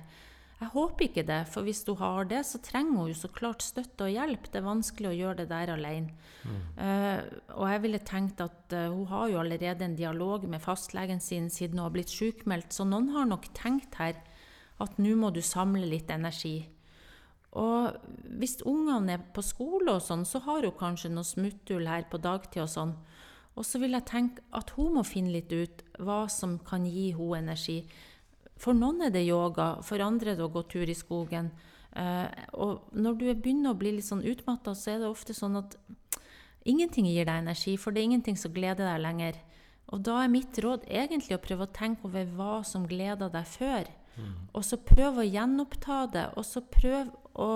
Jeg 0.56 0.72
håper 0.72 1.04
ikke 1.04 1.26
det, 1.28 1.42
for 1.52 1.66
hvis 1.66 1.82
hun 1.84 1.98
har 2.00 2.28
det, 2.30 2.40
så 2.48 2.58
trenger 2.64 2.96
hun 2.96 3.10
jo 3.10 3.16
så 3.18 3.28
klart 3.28 3.60
støtte 3.60 4.06
og 4.06 4.14
hjelp. 4.14 4.46
Det 4.48 4.56
er 4.56 4.64
vanskelig 4.64 5.10
å 5.10 5.16
gjøre 5.18 5.42
det 5.42 5.50
der 5.50 5.72
alene. 5.74 6.14
Mm. 6.46 6.62
Uh, 6.78 7.18
og 7.58 7.66
jeg 7.68 7.82
ville 7.84 8.00
tenkt 8.08 8.40
at 8.40 8.72
uh, 8.72 8.86
hun 8.88 9.04
har 9.10 9.26
jo 9.28 9.42
allerede 9.42 9.84
en 9.84 9.98
dialog 9.98 10.46
med 10.48 10.64
fastlegen 10.64 11.20
sin 11.20 11.50
siden 11.52 11.76
hun 11.76 11.90
har 11.90 11.92
blitt 11.98 12.14
sykmeldt, 12.14 12.72
så 12.72 12.88
noen 12.88 13.12
har 13.12 13.28
nok 13.28 13.50
tenkt 13.58 14.00
her 14.00 14.16
at 14.80 14.96
nå 14.96 15.12
må 15.20 15.28
du 15.32 15.42
samle 15.44 15.84
litt 15.92 16.08
energi. 16.14 16.62
Og 17.56 17.96
hvis 18.36 18.58
ungene 18.68 19.16
er 19.16 19.28
på 19.32 19.44
skole 19.44 19.96
og 19.96 20.04
sånn, 20.04 20.26
så 20.28 20.42
har 20.44 20.66
hun 20.66 20.76
kanskje 20.76 21.12
noe 21.12 21.24
smutthull 21.24 21.88
her 21.88 22.04
på 22.10 22.20
dagtid 22.20 22.66
og 22.66 22.72
sånn. 22.72 22.96
Og 23.56 23.64
så 23.64 23.80
vil 23.80 23.96
jeg 23.96 24.08
tenke 24.10 24.44
at 24.56 24.74
hun 24.76 24.98
må 24.98 25.04
finne 25.08 25.32
litt 25.38 25.52
ut 25.52 25.84
hva 26.04 26.26
som 26.32 26.58
kan 26.60 26.84
gi 26.84 27.08
henne 27.16 27.46
energi. 27.46 27.78
For 28.60 28.76
noen 28.76 29.06
er 29.06 29.12
det 29.12 29.24
yoga, 29.24 29.76
for 29.84 30.04
andre 30.04 30.34
er 30.34 30.38
det 30.38 30.44
å 30.44 30.52
gå 30.52 30.64
tur 30.68 30.88
i 30.88 30.96
skogen. 30.96 31.50
Uh, 31.96 32.28
og 32.52 32.92
når 32.92 33.16
du 33.16 33.26
begynner 33.32 33.72
å 33.72 33.78
bli 33.78 33.94
litt 33.96 34.08
sånn 34.08 34.24
utmatta, 34.24 34.74
så 34.76 34.92
er 34.92 35.00
det 35.00 35.08
ofte 35.08 35.36
sånn 35.36 35.56
at 35.62 35.78
ingenting 36.68 37.08
gir 37.08 37.24
deg 37.24 37.40
energi, 37.40 37.76
for 37.80 37.94
det 37.94 38.02
er 38.02 38.10
ingenting 38.10 38.36
som 38.40 38.52
gleder 38.52 38.84
deg 38.84 39.00
lenger. 39.00 39.38
Og 39.94 40.02
da 40.04 40.18
er 40.20 40.32
mitt 40.32 40.58
råd 40.60 40.84
egentlig 40.90 41.38
å 41.38 41.42
prøve 41.42 41.64
å 41.64 41.72
tenke 41.72 42.08
over 42.08 42.28
hva 42.36 42.58
som 42.66 42.84
gleder 42.90 43.30
deg 43.32 43.48
før. 43.48 43.88
Mm. 44.16 44.32
Og 44.56 44.64
så 44.66 44.78
prøv 44.80 45.20
å 45.20 45.26
gjenoppta 45.26 46.00
det, 46.12 46.26
og 46.36 46.44
så 46.48 46.64
prøve 46.64 47.12
å 47.38 47.50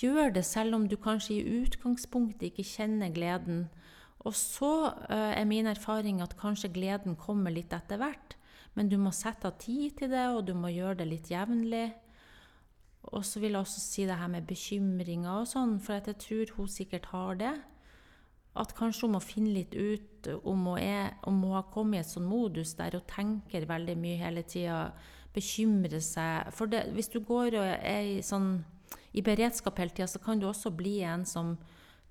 gjør 0.00 0.32
det 0.36 0.44
selv 0.48 0.76
om 0.76 0.86
du 0.88 0.96
kanskje 0.96 1.38
i 1.38 1.56
utgangspunktet 1.62 2.50
ikke 2.50 2.66
kjenner 2.66 3.12
gleden. 3.12 3.66
Og 4.22 4.34
så 4.38 4.92
uh, 4.92 5.32
er 5.34 5.44
min 5.48 5.66
erfaring 5.66 6.22
at 6.22 6.38
kanskje 6.40 6.72
gleden 6.72 7.18
kommer 7.18 7.52
litt 7.52 7.74
etter 7.74 8.00
hvert. 8.00 8.36
Men 8.74 8.88
du 8.88 8.96
må 8.96 9.12
sette 9.12 9.50
av 9.50 9.58
tid 9.60 9.98
til 9.98 10.12
det, 10.14 10.28
og 10.32 10.46
du 10.48 10.54
må 10.56 10.70
gjøre 10.72 11.02
det 11.02 11.08
litt 11.10 11.28
jevnlig. 11.32 11.90
Og 13.12 13.26
så 13.26 13.42
vil 13.42 13.52
jeg 13.52 13.66
også 13.66 13.82
si 13.82 14.06
det 14.08 14.16
her 14.16 14.30
med 14.30 14.46
bekymringer 14.48 15.42
og 15.42 15.50
sånn, 15.50 15.76
for 15.82 15.98
jeg 15.98 16.20
tror 16.22 16.54
hun 16.56 16.70
sikkert 16.70 17.10
har 17.12 17.36
det. 17.40 17.52
At 18.56 18.72
kanskje 18.76 19.08
hun 19.08 19.16
må 19.16 19.20
finne 19.24 19.52
litt 19.56 19.74
ut 19.74 20.28
om 20.38 20.68
hun, 20.70 20.78
er, 20.78 21.16
om 21.28 21.40
hun 21.42 21.56
har 21.56 21.68
kommet 21.72 21.98
i 21.98 22.02
et 22.04 22.12
sånn 22.12 22.28
modus 22.28 22.76
der 22.78 22.94
hun 22.96 23.08
tenker 23.10 23.66
veldig 23.68 23.96
mye 23.98 24.20
hele 24.22 24.44
tida, 24.46 24.92
bekymrer 25.34 26.00
seg. 26.04 26.52
For 26.54 26.70
det, 26.70 26.86
hvis 26.94 27.10
du 27.12 27.18
går 27.26 27.58
og 27.58 27.66
er 27.66 28.08
i 28.14 28.20
sånn 28.24 28.60
i 29.12 29.22
beredskap 29.24 29.78
hele 29.80 29.94
tida, 29.94 30.08
så 30.08 30.20
kan 30.22 30.40
du 30.40 30.48
også 30.48 30.72
bli 30.74 31.00
en 31.06 31.26
som 31.28 31.56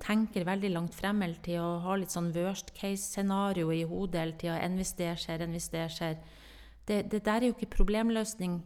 tenker 0.01 0.45
veldig 0.47 0.71
langt 0.73 0.95
frem 0.97 1.21
hele 1.21 1.37
tida 1.43 1.63
og 1.63 1.83
har 1.85 2.01
litt 2.01 2.13
sånn 2.13 2.31
worst 2.33 2.73
case-scenario 2.77 3.71
i 3.73 3.83
hodet 3.87 4.21
hele 4.21 4.37
tida. 4.41 4.57
Enn 4.61 4.79
hvis 4.79 4.95
det 4.97 5.13
skjer, 5.21 5.45
enn 5.45 5.55
hvis 5.55 5.69
det 5.73 5.85
skjer. 5.93 6.17
Det, 6.87 7.03
det, 7.11 7.21
der 7.25 7.41
er 7.41 7.51
jo 7.51 7.55
ikke 7.55 7.75
problemløsning. 7.77 8.61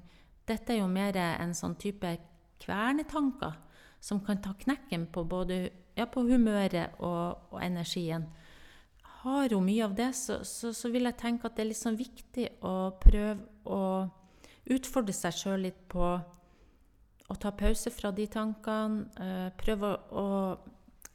Dette 0.48 0.76
er 0.76 0.82
jo 0.82 0.90
mer 0.92 1.18
en 1.18 1.56
sånn 1.58 1.76
type 1.82 2.16
kvernetanker 2.64 3.58
som 4.06 4.22
kan 4.24 4.42
ta 4.42 4.54
knekken 4.58 5.08
på 5.12 5.26
både 5.28 5.70
ja, 5.98 6.06
på 6.06 6.26
humøret 6.28 7.00
og, 7.00 7.50
og, 7.52 7.60
energien. 7.64 8.28
Har 9.24 9.50
hun 9.50 9.66
mye 9.66 9.88
av 9.88 9.96
det, 9.98 10.12
så, 10.14 10.44
så, 10.46 10.72
så, 10.76 10.92
vil 10.94 11.08
jeg 11.10 11.18
tenke 11.18 11.48
at 11.48 11.56
det 11.58 11.64
er 11.64 11.72
litt 11.72 11.82
sånn 11.82 11.98
viktig 11.98 12.46
å 12.68 12.76
prøve 13.02 13.42
å 13.66 13.82
utfordre 14.76 15.16
seg 15.16 15.34
sjøl 15.40 15.66
litt 15.66 15.80
på 15.90 16.12
å 17.30 17.36
ta 17.42 17.52
pause 17.58 17.92
fra 17.94 18.12
de 18.16 18.28
tankene. 18.30 19.06
Uh, 19.18 19.50
prøve 19.60 19.96
å, 20.12 20.26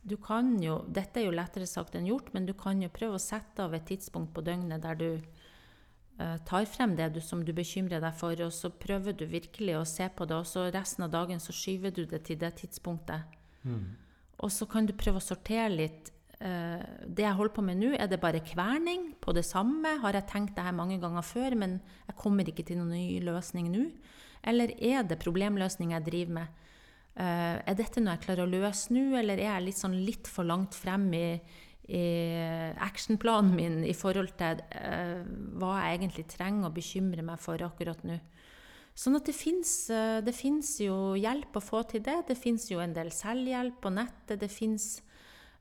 Du 0.01 0.17
kan 0.17 0.55
jo 0.63 0.79
Dette 0.89 1.21
er 1.21 1.27
jo 1.27 1.35
lettere 1.37 1.67
sagt 1.69 1.95
enn 1.95 2.09
gjort, 2.09 2.33
men 2.33 2.47
du 2.47 2.55
kan 2.55 2.81
jo 2.83 2.89
prøve 2.89 3.19
å 3.19 3.23
sette 3.23 3.63
av 3.63 3.75
et 3.77 3.85
tidspunkt 3.87 4.33
på 4.35 4.43
døgnet 4.43 4.83
der 4.83 4.97
du 4.97 5.11
uh, 6.21 6.39
tar 6.49 6.65
frem 6.65 6.97
det 6.97 7.13
du, 7.15 7.21
som 7.21 7.45
du 7.45 7.53
bekymrer 7.53 8.01
deg 8.01 8.15
for, 8.17 8.35
og 8.41 8.53
så 8.53 8.71
prøver 8.71 9.13
du 9.13 9.27
virkelig 9.27 9.77
å 9.77 9.85
se 9.85 10.09
på 10.09 10.27
det, 10.27 10.39
og 10.41 10.49
så 10.49 10.71
resten 10.73 11.05
av 11.05 11.13
dagen 11.13 11.41
så 11.41 11.53
skyver 11.53 11.93
du 11.93 12.07
det 12.07 12.25
til 12.27 12.41
det 12.41 12.55
tidspunktet. 12.63 13.37
Mm. 13.63 13.97
Og 14.41 14.53
så 14.53 14.67
kan 14.67 14.87
du 14.89 14.97
prøve 14.97 15.21
å 15.21 15.25
sortere 15.25 15.69
litt. 15.69 16.11
Uh, 16.41 16.81
det 17.05 17.27
jeg 17.27 17.37
holder 17.37 17.53
på 17.53 17.63
med 17.67 17.77
nå, 17.77 17.91
er 18.01 18.09
det 18.09 18.21
bare 18.23 18.41
kverning 18.41 19.11
på 19.21 19.35
det 19.37 19.45
samme? 19.45 19.99
Har 20.01 20.17
jeg 20.17 20.29
tenkt 20.31 20.55
det 20.57 20.65
her 20.65 20.73
mange 20.73 20.97
ganger 21.03 21.25
før, 21.27 21.57
men 21.59 21.81
jeg 22.07 22.17
kommer 22.17 22.49
ikke 22.49 22.65
til 22.65 22.81
noen 22.81 22.95
ny 22.97 23.19
løsning 23.27 23.69
nå? 23.69 23.85
Eller 24.49 24.73
er 24.81 25.05
det 25.05 25.21
problemløsning 25.21 25.93
jeg 25.93 26.07
driver 26.07 26.39
med? 26.39 26.63
Uh, 27.21 27.61
er 27.61 27.77
dette 27.77 28.01
noe 28.01 28.15
jeg 28.17 28.25
klarer 28.25 28.47
å 28.47 28.53
løse 28.55 28.95
nå, 28.95 29.11
eller 29.21 29.37
er 29.37 29.51
jeg 29.51 29.67
litt, 29.67 29.81
sånn 29.83 29.99
litt 30.07 30.31
for 30.33 30.49
langt 30.49 30.79
frem 30.79 31.11
i, 31.13 31.27
i 31.93 32.07
actionplanen 32.89 33.53
min 33.59 33.79
i 33.85 33.93
forhold 33.97 34.33
til 34.41 34.63
uh, 34.73 35.21
hva 35.61 35.75
jeg 35.83 35.99
egentlig 35.99 36.25
trenger 36.33 36.71
å 36.71 36.73
bekymre 36.73 37.27
meg 37.27 37.43
for 37.43 37.61
akkurat 37.69 38.01
nå. 38.09 38.17
Sånn 38.97 39.17
at 39.17 39.29
det 39.29 40.33
fins 40.37 40.73
jo 40.83 40.97
hjelp 41.17 41.57
å 41.57 41.63
få 41.63 41.85
til 41.89 42.03
det. 42.05 42.17
Det 42.33 42.37
fins 42.37 42.67
jo 42.73 42.81
en 42.83 42.97
del 42.97 43.13
selvhjelp 43.15 43.79
på 43.81 43.93
nettet. 43.95 44.41
Det 44.41 44.51
finnes 44.53 44.99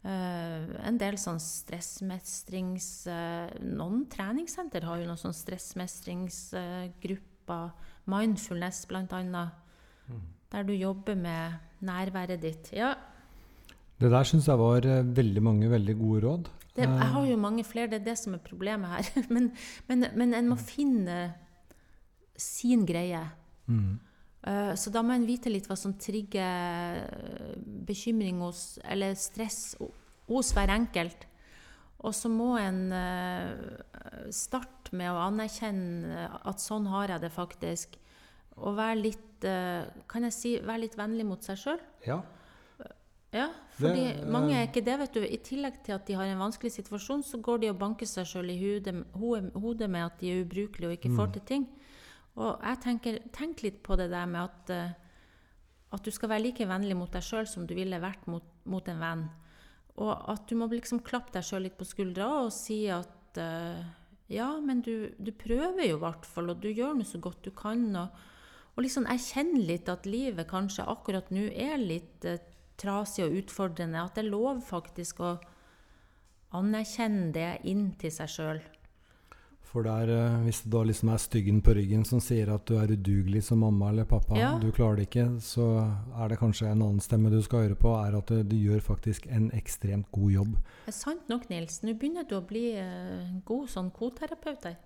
en 0.08 0.98
del 1.00 1.18
sånn 1.20 1.40
stressmestrings... 1.44 3.08
Uh, 3.10 3.50
noen 3.66 4.06
treningssenter 4.12 4.84
har 4.88 4.98
jo 5.02 5.06
noen 5.10 5.20
sånn 5.20 5.36
stressmestringsgrupper. 5.36 7.26
Uh, 7.50 7.72
mindfulness, 8.10 8.86
blant 8.90 9.14
annet. 9.14 9.50
Mm. 10.10 10.22
Der 10.54 10.64
du 10.66 10.74
jobber 10.74 11.16
med 11.18 11.54
nærværet 11.86 12.42
ditt. 12.42 12.72
Ja. 12.74 12.96
Det 14.00 14.10
der 14.10 14.24
syns 14.28 14.48
jeg 14.50 14.58
var 14.62 14.82
veldig 15.20 15.44
mange 15.44 15.70
veldig 15.70 15.96
gode 16.00 16.20
råd. 16.26 16.50
Det, 16.76 16.86
jeg 16.86 17.10
har 17.14 17.26
jo 17.28 17.38
mange 17.42 17.64
flere, 17.68 17.90
det 17.92 18.00
er 18.00 18.06
det 18.12 18.18
som 18.22 18.34
er 18.38 18.42
problemet 18.46 18.90
her. 18.90 19.04
men, 19.34 19.52
men, 19.90 20.06
men 20.16 20.34
en 20.38 20.50
må 20.52 20.58
finne 20.62 21.34
sin 22.40 22.86
greie. 22.88 23.24
Mm. 23.68 24.00
Uh, 24.40 24.72
så 24.80 24.92
da 24.94 25.04
må 25.04 25.16
en 25.16 25.28
vite 25.28 25.52
litt 25.52 25.68
hva 25.68 25.76
som 25.76 25.98
trigger 26.00 27.02
eh, 27.04 27.58
bekymring 27.90 28.40
hos, 28.40 28.78
eller 28.88 29.18
stress 29.20 29.76
hos 30.30 30.54
hver 30.56 30.72
enkelt. 30.72 31.26
Og 32.00 32.16
så 32.16 32.32
må 32.32 32.54
en 32.56 32.86
uh, 32.96 34.30
starte 34.32 34.96
med 34.96 35.12
å 35.12 35.20
anerkjenne 35.26 36.30
at 36.48 36.64
sånn 36.64 36.88
har 36.88 37.12
jeg 37.12 37.26
det 37.26 37.34
faktisk. 37.36 37.98
Og 38.64 38.78
være 38.80 39.02
litt, 39.02 39.44
uh, 39.44 39.84
kan 40.08 40.28
jeg 40.30 40.36
si, 40.38 40.54
være 40.64 40.86
litt 40.86 40.96
vennlig 41.00 41.28
mot 41.28 41.44
seg 41.44 41.60
sjøl. 41.60 41.84
Ja. 42.08 42.22
Ja, 43.30 43.52
fordi 43.78 44.08
det, 44.08 44.30
mange 44.32 44.56
er 44.58 44.64
ikke 44.66 44.82
det. 44.82 44.96
vet 45.04 45.14
du. 45.14 45.22
I 45.22 45.38
tillegg 45.46 45.84
til 45.86 45.94
at 45.94 46.08
de 46.08 46.16
har 46.18 46.26
en 46.26 46.40
vanskelig 46.42 46.72
situasjon, 46.80 47.22
så 47.28 47.38
går 47.38 47.62
de 47.62 47.70
og 47.70 47.78
banker 47.82 48.10
seg 48.10 48.26
sjøl 48.26 48.50
i 48.50 48.58
hodet, 48.58 48.96
hodet 49.14 49.90
med 49.92 50.08
at 50.08 50.18
de 50.22 50.32
er 50.32 50.48
ubrukelige 50.48 50.90
og 50.90 50.96
ikke 50.98 51.12
får 51.14 51.28
mm. 51.28 51.36
til 51.36 51.46
ting. 51.52 51.68
Og 52.40 52.64
jeg 52.64 52.80
tenker, 52.86 53.20
tenk 53.36 53.64
litt 53.66 53.82
på 53.84 53.98
det 54.00 54.08
der 54.14 54.28
med 54.30 54.48
at, 54.48 54.72
uh, 54.72 55.96
at 55.96 56.06
du 56.06 56.12
skal 56.16 56.32
være 56.32 56.46
like 56.48 56.68
vennlig 56.70 56.96
mot 56.98 57.12
deg 57.12 57.26
sjøl 57.26 57.48
som 57.50 57.68
du 57.68 57.76
ville 57.78 58.00
vært 58.00 58.28
mot, 58.32 58.46
mot, 58.70 58.88
en 58.88 59.04
venn. 59.04 59.26
Og 60.00 60.14
at 60.32 60.46
du 60.48 60.56
må 60.56 60.70
liksom 60.72 61.04
klappe 61.04 61.34
deg 61.36 61.44
sjøl 61.46 61.68
litt 61.68 61.78
på 61.80 61.88
skuldra 61.88 62.30
og 62.46 62.54
si 62.56 62.86
at 62.94 63.40
uh, 63.42 63.84
ja, 64.32 64.50
men 64.64 64.84
du, 64.86 65.10
du, 65.18 65.34
prøver 65.36 65.90
jo 65.90 65.98
i 65.98 66.04
hvert 66.04 66.28
fall, 66.30 66.54
og 66.54 66.62
du 66.64 66.70
gjør 66.70 66.96
nå 66.96 67.08
så 67.08 67.20
godt 67.22 67.44
du 67.44 67.52
kan. 67.52 67.84
Og, 67.98 68.26
og 68.76 68.86
liksom 68.86 69.10
erkjenne 69.10 69.66
litt 69.66 69.92
at 69.92 70.08
livet 70.08 70.48
kanskje 70.50 70.88
akkurat 70.88 71.34
nå 71.36 71.50
er 71.52 71.82
litt 71.82 72.28
uh, 72.30 72.40
trasig 72.80 73.26
og 73.28 73.40
utfordrende. 73.42 74.00
At 74.00 74.16
det 74.16 74.28
er 74.28 74.32
lov 74.32 74.64
faktisk 74.64 75.20
å 75.26 75.36
anerkjenne 76.56 77.34
det 77.36 77.50
inn 77.70 77.90
til 78.00 78.14
seg 78.14 78.32
sjøl. 78.32 78.62
For 79.70 79.86
der, 79.86 80.10
eh, 80.10 80.38
hvis 80.48 80.64
det 80.64 80.72
da 80.74 80.82
liksom 80.88 81.12
er 81.14 81.22
styggen 81.22 81.60
på 81.62 81.76
ryggen 81.78 82.02
som 82.08 82.22
sier 82.24 82.50
at 82.50 82.66
du 82.66 82.74
er 82.82 82.90
udugelig 82.96 83.44
som 83.46 83.62
mamma 83.62 83.92
eller 83.92 84.08
pappa, 84.10 84.38
ja. 84.40 84.56
du 84.58 84.72
klarer 84.74 84.98
det 84.98 85.10
ikke, 85.10 85.28
så 85.46 85.68
er 86.18 86.32
det 86.32 86.40
kanskje 86.42 86.72
en 86.72 86.82
annen 86.82 87.04
stemme 87.06 87.30
du 87.30 87.38
skal 87.46 87.68
høre 87.68 87.78
på, 87.78 87.94
er 88.02 88.18
at 88.18 88.34
du, 88.50 88.56
gjør 88.58 88.82
faktisk 88.82 89.28
en 89.30 89.52
ekstremt 89.54 90.10
god 90.12 90.32
jobb. 90.34 90.56
Det 90.88 90.94
er 90.96 90.98
sant 90.98 91.30
nok, 91.30 91.46
Nils. 91.54 91.84
Nå 91.86 91.94
begynner 92.02 92.26
du 92.26 92.40
å 92.40 92.46
bli 92.50 92.72
uh, 92.82 93.30
god 93.46 93.70
sånn 93.70 93.94
koterapeut 93.94 94.66
her. 94.72 94.80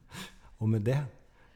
Og 0.62 0.70
med 0.72 0.88
det 0.88 1.02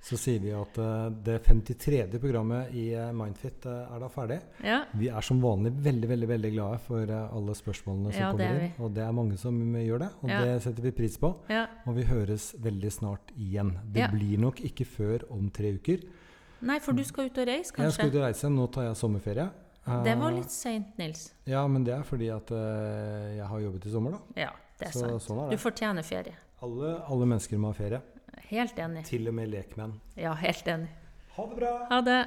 så 0.07 0.15
sier 0.21 0.39
vi 0.39 0.53
at 0.55 0.77
uh, 0.79 1.09
det 1.11 1.41
53. 1.43 2.05
programmet 2.23 2.71
i 2.79 2.85
uh, 2.95 3.09
Mindfit 3.17 3.65
uh, 3.67 3.89
er 3.91 4.03
da 4.05 4.11
ferdig. 4.13 4.37
Ja. 4.63 4.77
Vi 4.95 5.09
er 5.11 5.25
som 5.27 5.41
vanlig 5.43 5.73
veldig 5.83 6.11
veldig, 6.13 6.29
veldig 6.31 6.53
glade 6.55 6.79
for 6.85 7.11
alle 7.17 7.57
spørsmålene 7.59 8.13
som 8.15 8.23
ja, 8.23 8.29
kommer 8.31 8.61
inn. 8.69 8.77
Og 8.87 8.95
det 8.95 9.03
er 9.03 9.17
mange 9.17 9.39
som 9.41 9.59
gjør 9.75 10.05
det, 10.05 10.11
og 10.23 10.31
ja. 10.31 10.39
det 10.47 10.55
setter 10.63 10.87
vi 10.87 10.95
pris 11.01 11.19
på. 11.19 11.33
Og 11.51 11.99
vi 11.99 12.07
høres 12.07 12.53
veldig 12.63 12.95
snart 12.95 13.35
igjen. 13.35 13.75
Det 13.97 14.07
blir 14.15 14.39
nok 14.47 14.63
ikke 14.71 14.87
før 14.87 15.27
om 15.35 15.51
tre 15.51 15.75
uker. 15.75 16.07
Nei, 16.67 16.79
for 16.85 16.95
du 16.97 17.03
skal 17.05 17.27
ut 17.27 17.43
og 17.43 17.51
reise, 17.51 17.75
kanskje? 17.75 17.89
Jeg 17.91 17.99
skal 17.99 18.13
ut 18.13 18.21
og 18.21 18.27
reise. 18.29 18.51
Nå 18.55 18.71
tar 18.77 18.87
jeg 18.87 19.01
sommerferie. 19.03 19.51
Det 20.07 20.15
var 20.23 20.39
litt 20.39 20.55
seint, 20.55 20.95
Nils. 21.03 21.33
Ja, 21.51 21.67
men 21.71 21.83
det 21.87 21.97
er 21.99 22.07
fordi 22.07 22.31
at 22.35 22.55
jeg 22.55 23.51
har 23.51 23.67
jobbet 23.67 23.91
i 23.91 23.99
sommer, 23.99 24.15
da. 24.21 24.45
Ja, 24.47 24.55
det 24.79 24.93
er 24.93 24.95
Så, 24.95 25.03
sant. 25.03 25.27
Sånn 25.27 25.43
er 25.43 25.51
det. 25.51 25.59
Du 25.59 25.67
fortjener 25.67 26.07
ferie. 26.07 26.39
Alle, 26.63 27.01
alle 27.11 27.27
mennesker 27.35 27.59
må 27.61 27.75
ha 27.75 27.77
ferie. 27.77 28.01
Helt 28.51 28.79
enig. 28.79 29.05
Til 29.05 29.29
og 29.29 29.35
med 29.35 29.51
lekmenn. 29.51 29.97
Ja, 30.17 30.35
helt 30.35 30.69
enig. 30.69 30.89
Ha 31.37 31.47
det 31.51 31.57
bra. 31.59 31.73
Ha 31.91 32.01
det. 32.01 32.21